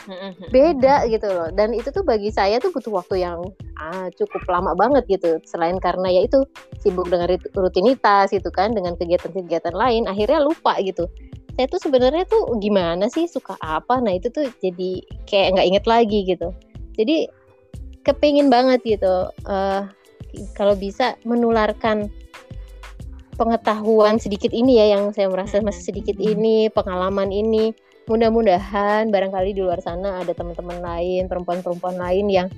[0.51, 1.49] beda gitu loh.
[1.55, 3.47] Dan itu tuh bagi saya tuh butuh waktu yang
[3.79, 5.39] ah, cukup lama banget gitu.
[5.47, 6.43] Selain karena ya itu
[6.83, 11.07] sibuk dengan rutinitas gitu kan, dengan kegiatan-kegiatan lain, akhirnya lupa gitu.
[11.55, 14.03] Saya tuh sebenarnya tuh gimana sih suka apa?
[14.03, 14.99] Nah itu tuh jadi
[15.31, 16.51] kayak nggak inget lagi gitu.
[16.99, 17.31] Jadi
[18.07, 19.31] kepingin banget gitu.
[19.47, 19.87] Uh,
[20.55, 22.09] kalau bisa menularkan
[23.35, 27.73] pengetahuan sedikit ini ya yang saya merasa masih sedikit ini pengalaman ini.
[28.11, 32.49] Mudah-mudahan barangkali di luar sana ada teman-teman lain perempuan-perempuan lain yang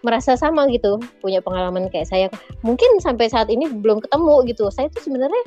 [0.00, 2.26] merasa sama gitu punya pengalaman kayak saya.
[2.64, 4.72] Mungkin sampai saat ini belum ketemu gitu.
[4.72, 5.42] Saya tuh sebenarnya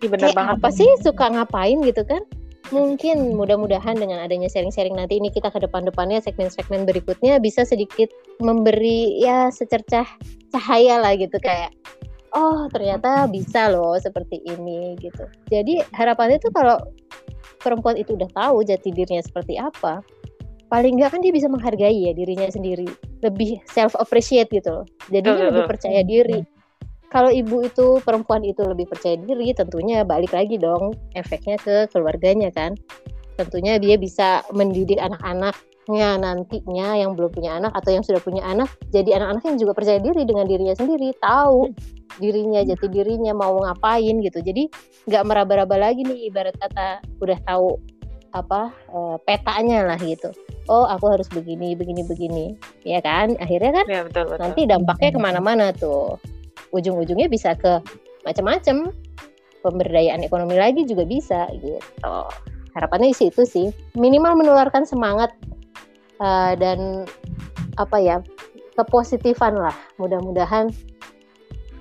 [0.00, 0.88] bener banget apa sih?
[1.02, 2.22] Suka ngapain gitu kan
[2.70, 9.18] mungkin mudah-mudahan dengan adanya sharing-sharing nanti ini kita ke depan-depannya segmen-segmen berikutnya bisa sedikit memberi
[9.18, 10.06] ya secercah
[10.54, 11.74] cahaya lah gitu kayak
[12.34, 15.26] oh ternyata bisa loh seperti ini gitu.
[15.50, 16.78] Jadi harapannya tuh kalau
[17.58, 20.00] perempuan itu udah tahu jati dirinya seperti apa,
[20.70, 22.86] paling nggak kan dia bisa menghargai ya dirinya sendiri,
[23.26, 24.86] lebih self appreciate gitu loh.
[25.10, 26.40] Jadi lebih percaya diri
[27.10, 32.54] kalau ibu itu perempuan itu lebih percaya diri tentunya balik lagi dong efeknya ke keluarganya
[32.54, 32.78] kan.
[33.34, 38.70] Tentunya dia bisa mendidik anak-anaknya nantinya yang belum punya anak atau yang sudah punya anak
[38.94, 41.74] jadi anak-anak yang juga percaya diri dengan dirinya sendiri tahu
[42.22, 44.38] dirinya jati dirinya mau ngapain gitu.
[44.38, 44.70] Jadi
[45.10, 47.74] nggak meraba-raba lagi nih ibarat kata udah tahu
[48.30, 50.30] apa e, petanya lah gitu.
[50.70, 52.46] Oh aku harus begini begini begini.
[52.86, 53.34] Ya kan?
[53.42, 54.38] Akhirnya kan ya, betul, betul.
[54.46, 56.14] nanti dampaknya ke mana-mana tuh
[56.70, 57.82] ujung-ujungnya bisa ke
[58.26, 58.92] macam-macam
[59.60, 61.80] pemberdayaan ekonomi lagi juga bisa gitu.
[62.72, 63.66] Harapannya isi itu sih.
[63.98, 65.34] Minimal menularkan semangat
[66.22, 67.04] uh, dan
[67.76, 68.16] apa ya
[68.78, 69.74] kepositifan lah.
[69.98, 70.70] Mudah-mudahan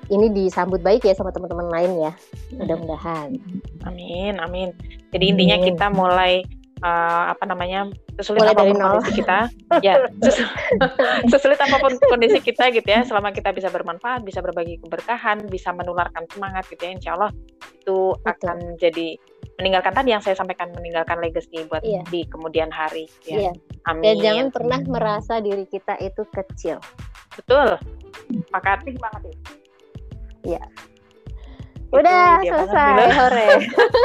[0.09, 2.11] ini disambut baik ya sama teman-teman lain ya.
[2.57, 3.37] Mudah-mudahan.
[3.85, 4.73] Amin amin.
[5.13, 6.41] Jadi intinya kita mulai
[6.81, 7.89] uh, apa namanya
[8.19, 9.39] sesulit Mulai apa pun dari kondisi kita.
[9.79, 9.93] Ya
[10.27, 10.51] sesu-
[11.31, 13.01] sesulit apa pun kondisi kita gitu ya.
[13.07, 17.31] Selama kita bisa bermanfaat bisa berbagi keberkahan bisa menularkan semangat gitu ya insya Allah
[17.79, 18.27] itu Betul.
[18.27, 19.07] akan jadi
[19.59, 22.03] meninggalkan tadi yang saya sampaikan meninggalkan legacy buat Iya.
[22.11, 23.07] di kemudian hari.
[23.23, 23.47] Ya.
[23.47, 23.51] Iya.
[23.87, 24.03] amin.
[24.03, 26.79] Dan jangan pernah merasa diri kita itu kecil.
[27.39, 27.79] Betul.
[28.51, 29.21] Maka Penting banget.
[30.43, 30.63] Ya.
[31.89, 33.07] Udah dia banget selesai gila.
[33.17, 33.49] hore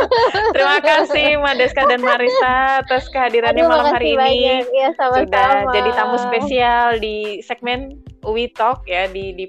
[0.57, 4.65] terima kasih Madeska dan Marisa atas kehadirannya Aduh, malam hari ini banyak.
[4.73, 9.45] ya sama-sama sudah jadi tamu spesial di segmen We Talk ya di di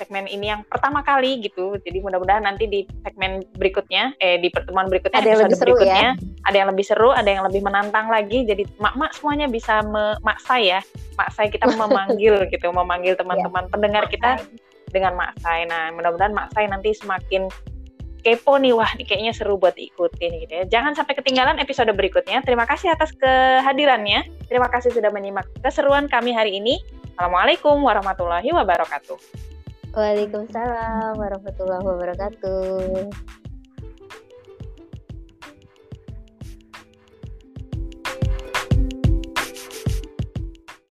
[0.00, 1.76] segmen ini yang pertama kali gitu.
[1.84, 5.76] Jadi mudah-mudahan nanti di segmen berikutnya, eh di pertemuan berikutnya, Ada yang lebih seru ya.
[5.76, 6.08] berikutnya,
[6.48, 8.48] ada yang lebih seru, ada yang lebih menantang lagi.
[8.48, 10.80] Jadi mak-mak semuanya bisa me, mak saya,
[11.20, 14.40] mak saya kita memanggil gitu, memanggil teman-teman pendengar kita
[14.88, 15.68] dengan mak saya.
[15.68, 17.52] Nah, mudah-mudahan mak saya nanti semakin
[18.20, 20.64] kepo nih, wah ini kayaknya seru buat ikutin gitu ya.
[20.68, 22.44] Jangan sampai ketinggalan episode berikutnya.
[22.44, 24.28] Terima kasih atas kehadirannya.
[24.46, 26.78] Terima kasih sudah menyimak keseruan kami hari ini.
[27.16, 29.18] Assalamualaikum warahmatullahi wabarakatuh.
[29.90, 33.39] Waalaikumsalam warahmatullahi wabarakatuh